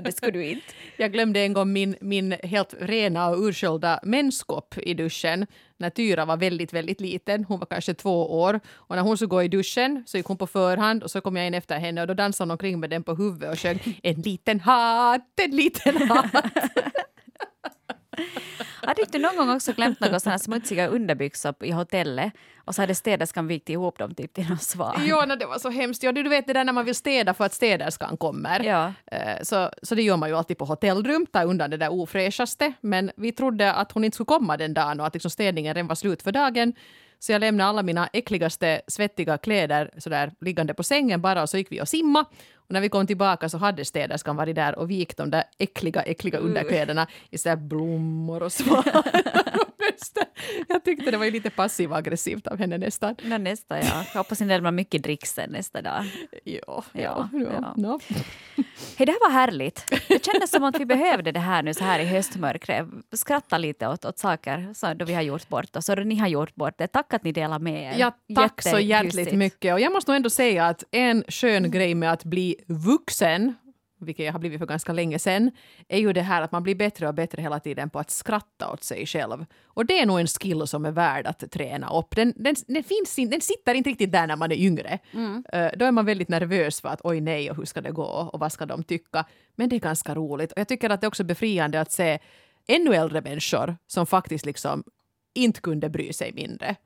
Det 0.02 0.12
skulle 0.12 0.32
du 0.32 0.44
inte. 0.44 0.66
Jag 0.96 1.12
glömde 1.12 1.40
en 1.40 1.52
gång 1.52 1.72
min, 1.72 1.96
min 2.00 2.32
helt 2.32 2.74
rena 2.80 3.28
och 3.28 3.38
ursköljda 3.38 4.00
menskopp 4.02 4.78
i 4.78 4.94
duschen 4.94 5.46
när 5.78 5.90
Tyra 5.90 6.24
var 6.24 6.36
väldigt, 6.36 6.72
väldigt 6.72 7.00
liten. 7.00 7.44
Hon 7.44 7.58
var 7.58 7.66
kanske 7.66 7.94
två 7.94 8.40
år. 8.40 8.60
Och 8.72 8.96
när 8.96 9.02
hon 9.02 9.16
skulle 9.16 9.28
gå 9.28 9.42
i 9.42 9.48
duschen 9.48 10.04
så 10.06 10.16
gick 10.16 10.26
hon 10.26 10.36
på 10.36 10.46
förhand 10.46 11.02
och 11.02 11.10
så 11.10 11.20
kom 11.20 11.36
jag 11.36 11.46
in 11.46 11.54
efter 11.54 11.78
henne 11.78 12.00
och 12.00 12.06
då 12.06 12.14
dansade 12.14 12.46
hon 12.46 12.50
omkring 12.50 12.80
med 12.80 12.90
den 12.90 13.02
på 13.02 13.14
huvudet 13.14 13.52
och 13.52 13.58
sjöng 13.58 13.78
en 14.02 14.14
liten 14.14 14.60
hatt, 14.60 15.40
en 15.42 15.50
liten 15.50 16.08
hatt. 16.08 16.44
Hade 18.82 19.00
inte 19.02 19.18
du 19.18 19.22
någon 19.22 19.36
gång 19.36 19.50
också 19.56 19.72
glömt 19.72 20.00
några 20.00 20.20
sådana 20.20 20.38
smutsiga 20.38 20.86
underbyxor 20.86 21.54
i 21.60 21.70
hotellet 21.70 22.32
och 22.64 22.74
så 22.74 22.82
hade 22.82 22.94
städerskan 22.94 23.46
vikt 23.46 23.68
ihop 23.68 23.98
dem 23.98 24.14
typ 24.14 24.34
till 24.34 24.48
någon 24.48 24.58
svar? 24.58 25.00
Ja, 25.06 25.26
det 25.26 25.46
var 25.46 25.58
så 25.58 25.70
hemskt. 25.70 26.02
Ja, 26.02 26.12
du 26.12 26.28
vet 26.28 26.46
det 26.46 26.52
där 26.52 26.64
när 26.64 26.72
man 26.72 26.84
vill 26.84 26.94
städa 26.94 27.34
för 27.34 27.44
att 27.44 27.52
städerskan 27.54 28.16
kommer. 28.16 28.60
Ja. 28.64 28.92
Eh, 29.06 29.42
Så, 29.42 29.70
så 29.82 29.94
det 29.94 30.02
gör 30.02 30.16
man 30.16 30.28
ju 30.28 30.36
alltid 30.36 30.58
på 30.58 30.64
hotellrum, 30.64 31.26
ta 31.26 31.42
undan 31.42 31.70
det 31.70 31.76
där 31.76 31.92
ofräschaste. 31.92 32.72
Men 32.80 33.10
vi 33.16 33.32
trodde 33.32 33.72
att 33.72 33.92
hon 33.92 34.04
inte 34.04 34.14
skulle 34.14 34.26
komma 34.26 34.56
den 34.56 34.74
dagen 34.74 35.00
och 35.00 35.06
att 35.06 35.14
liksom 35.14 35.30
städningen 35.30 35.74
redan 35.74 35.88
var 35.88 35.94
slut 35.94 36.22
för 36.22 36.32
dagen. 36.32 36.72
Så 37.18 37.32
jag 37.32 37.40
lämnade 37.40 37.70
alla 37.70 37.82
mina 37.82 38.08
äckligaste 38.12 38.80
svettiga 38.86 39.38
kläder 39.38 39.90
sådär 39.98 40.32
liggande 40.40 40.74
på 40.74 40.82
sängen 40.82 41.22
bara 41.22 41.42
och 41.42 41.48
så 41.48 41.56
gick 41.58 41.72
vi 41.72 41.80
och 41.82 41.88
simma. 41.88 42.24
Och 42.66 42.72
när 42.72 42.80
vi 42.80 42.88
kom 42.88 43.06
tillbaka 43.06 43.48
så 43.48 43.58
hade 43.58 43.84
städerskan 43.84 44.36
varit 44.36 44.54
där 44.56 44.78
och 44.78 44.90
vikt 44.90 45.16
de 45.16 45.30
där 45.30 45.44
äckliga, 45.58 46.02
äckliga 46.02 46.38
underkläderna 46.38 47.06
i 47.30 47.38
sådär 47.38 47.56
blommor 47.56 48.42
och 48.42 48.52
svanar 48.52 49.04
väster. 49.94 50.24
Jag 50.68 50.84
tyckte 50.84 51.10
det 51.10 51.16
var 51.16 51.30
lite 51.30 51.50
passiv-aggressivt 51.50 52.46
av 52.46 52.58
henne 52.58 52.78
nästan. 52.78 53.16
Nå, 53.22 53.38
nästa, 53.38 53.78
ja. 53.78 54.04
Jag 54.12 54.18
hoppas 54.18 54.40
inte 54.40 54.54
det 54.54 54.60
blir 54.60 54.70
mycket 54.70 55.02
dricksen 55.02 55.50
nästa 55.50 55.82
dag. 55.82 56.04
Ja, 56.44 56.60
Ja, 56.64 56.84
ja, 56.92 57.28
ja. 57.32 57.48
ja. 57.52 57.74
no. 57.76 58.00
Hej, 58.96 59.06
det 59.06 59.12
här 59.12 59.28
var 59.28 59.30
härligt. 59.30 59.86
Det 60.08 60.24
kändes 60.24 60.50
som 60.50 60.64
att 60.64 60.80
vi 60.80 60.86
behövde 60.86 61.32
det 61.32 61.40
här 61.40 61.62
nu 61.62 61.74
så 61.74 61.84
här 61.84 61.98
i 62.00 62.04
höstmörkret. 62.04 62.86
Skratta 63.12 63.58
lite 63.58 63.88
åt, 63.88 64.04
åt 64.04 64.18
saker 64.18 64.74
så 64.74 64.94
då 64.94 65.04
vi 65.04 65.14
har 65.14 65.22
gjort 65.22 65.48
bort 65.48 65.76
oss 65.76 65.88
och 65.88 66.06
ni 66.06 66.16
har 66.16 66.28
gjort 66.28 66.54
bort 66.54 66.74
det. 66.78 66.86
Tack 66.86 67.14
att 67.14 67.24
ni 67.24 67.32
delar 67.32 67.58
med 67.58 67.92
er. 67.92 67.98
Ja, 67.98 68.12
tack 68.34 68.62
så 68.62 68.78
hjärtligt 68.78 69.32
mycket. 69.32 69.74
Och 69.74 69.80
jag 69.80 69.92
måste 69.92 70.10
nog 70.10 70.16
ändå 70.16 70.30
säga 70.30 70.66
att 70.66 70.84
en 70.90 71.24
skön 71.28 71.70
grej 71.70 71.94
med 71.94 72.12
att 72.12 72.24
bli 72.24 72.53
vuxen, 72.66 73.54
vilket 74.00 74.26
jag 74.26 74.32
har 74.32 74.38
blivit 74.38 74.58
för 74.58 74.66
ganska 74.66 74.92
länge 74.92 75.18
sedan, 75.18 75.50
är 75.88 75.98
ju 75.98 76.12
det 76.12 76.22
här 76.22 76.42
att 76.42 76.52
man 76.52 76.62
blir 76.62 76.74
bättre 76.74 77.08
och 77.08 77.14
bättre 77.14 77.42
hela 77.42 77.60
tiden 77.60 77.90
på 77.90 77.98
att 77.98 78.10
skratta 78.10 78.72
åt 78.72 78.84
sig 78.84 79.06
själv. 79.06 79.46
Och 79.64 79.86
det 79.86 79.98
är 79.98 80.06
nog 80.06 80.20
en 80.20 80.26
skill 80.26 80.66
som 80.66 80.84
är 80.84 80.90
värd 80.90 81.26
att 81.26 81.50
träna 81.50 81.98
upp. 81.98 82.16
Den, 82.16 82.32
den, 82.36 82.54
den, 82.66 82.84
finns 82.84 83.18
in, 83.18 83.30
den 83.30 83.40
sitter 83.40 83.74
inte 83.74 83.90
riktigt 83.90 84.12
där 84.12 84.26
när 84.26 84.36
man 84.36 84.52
är 84.52 84.56
yngre. 84.56 84.98
Eh, 85.52 85.70
då 85.76 85.84
är 85.84 85.92
man 85.92 86.06
väldigt 86.06 86.28
nervös 86.28 86.80
för 86.80 86.88
att 86.88 87.00
oj 87.04 87.20
nej, 87.20 87.50
och 87.50 87.56
hur 87.56 87.64
ska 87.64 87.80
det 87.80 87.90
gå 87.92 88.30
och 88.32 88.40
vad 88.40 88.52
ska 88.52 88.66
de 88.66 88.84
tycka? 88.84 89.24
Men 89.54 89.68
det 89.68 89.76
är 89.76 89.80
ganska 89.80 90.14
roligt. 90.14 90.52
Och 90.52 90.58
jag 90.58 90.68
tycker 90.68 90.90
att 90.90 91.00
det 91.00 91.04
är 91.04 91.08
också 91.08 91.24
befriande 91.24 91.80
att 91.80 91.92
se 91.92 92.18
ännu 92.66 92.94
äldre 92.94 93.20
människor 93.20 93.76
som 93.86 94.06
faktiskt 94.06 94.46
liksom 94.46 94.84
inte 95.34 95.60
kunde 95.60 95.88
bry 95.88 96.12
sig 96.12 96.32
mindre. 96.32 96.76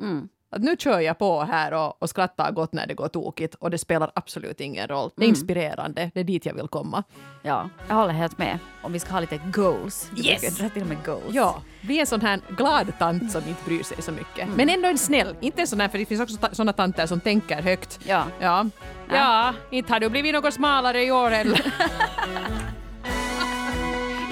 Mm. 0.00 0.28
Att 0.50 0.62
nu 0.62 0.76
kör 0.78 1.00
jag 1.00 1.18
på 1.18 1.42
här 1.42 1.72
och, 1.74 2.02
och 2.02 2.10
skrattar 2.10 2.52
gott 2.52 2.72
när 2.72 2.86
det 2.86 2.94
går 2.94 3.08
tokigt 3.08 3.54
och 3.54 3.70
det 3.70 3.78
spelar 3.78 4.10
absolut 4.14 4.60
ingen 4.60 4.88
roll. 4.88 5.10
Det 5.16 5.22
är 5.22 5.24
Mm. 5.24 5.34
inspirerande, 5.34 6.10
det 6.14 6.20
är 6.20 6.24
dit 6.24 6.46
jag 6.46 6.54
vill 6.54 6.68
komma. 6.68 7.02
Ja, 7.42 7.68
jag 7.88 7.94
håller 7.94 8.12
helt 8.12 8.38
med. 8.38 8.58
Om 8.82 8.92
vi 8.92 8.98
ska 8.98 9.12
ha 9.12 9.20
lite 9.20 9.40
goals. 9.52 10.10
Yes. 10.24 10.58
dra 10.58 10.68
till 10.68 10.84
med 10.84 10.96
goals. 11.04 11.24
Ja, 11.30 11.62
bli 11.82 12.00
en 12.00 12.06
sån 12.06 12.20
här 12.20 12.40
glad 12.48 12.92
tant 12.98 13.32
som 13.32 13.42
inte 13.48 13.64
bryr 13.64 13.82
sig 13.82 14.02
så 14.02 14.12
mycket. 14.12 14.42
Mm. 14.44 14.54
Men 14.56 14.68
ändå 14.68 14.88
en 14.88 14.98
snäll, 14.98 15.36
inte 15.40 15.60
en 15.60 15.66
sån 15.66 15.80
här, 15.80 15.88
för 15.88 15.98
det 15.98 16.06
finns 16.06 16.20
också 16.20 16.36
ta- 16.36 16.54
såna 16.54 16.72
tanter 16.72 17.06
som 17.06 17.20
tänker 17.20 17.62
högt. 17.62 17.98
Ja. 18.06 18.24
Ja, 18.40 18.66
ja 19.08 19.54
inte 19.70 19.92
har 19.92 20.00
du 20.00 20.08
blivit 20.08 20.34
något 20.34 20.54
smalare 20.54 21.02
i 21.04 21.10
år 21.10 21.30
heller. 21.30 21.60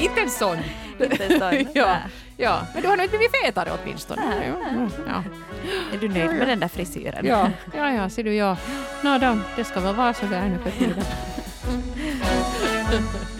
inte 0.00 0.20
en 0.20 0.30
sån. 0.30 0.56
Inte 1.00 1.24
en 1.24 1.38
sån. 1.40 1.72
ja. 1.74 1.96
Ja, 2.36 2.60
men 2.74 2.82
du 2.82 2.88
har 2.88 2.96
nog 2.96 3.04
inte 3.06 3.16
blivit 3.18 3.36
fetare 3.44 3.70
åtminstone. 3.82 4.22
Nej, 4.26 4.48
Ja, 4.48 4.56
ja, 4.72 4.88
ja. 5.06 5.22
Är 5.94 5.98
du 6.00 6.08
nöjd 6.08 6.30
med 6.38 6.48
den 6.48 6.60
där 6.60 6.68
frisyren? 6.68 7.26
Ja, 7.26 7.50
ja, 7.76 7.92
ja, 7.92 8.08
ser 8.08 8.24
du, 8.24 8.34
ja. 8.34 8.56
Nå 9.02 9.18
då, 9.18 9.38
det 9.56 9.64
ska 9.64 9.80
väl 9.80 9.94
vara 9.94 10.14
så 10.14 10.26
där 10.26 10.48
nu 10.48 10.58
för 10.58 10.70
tiden. 10.78 11.04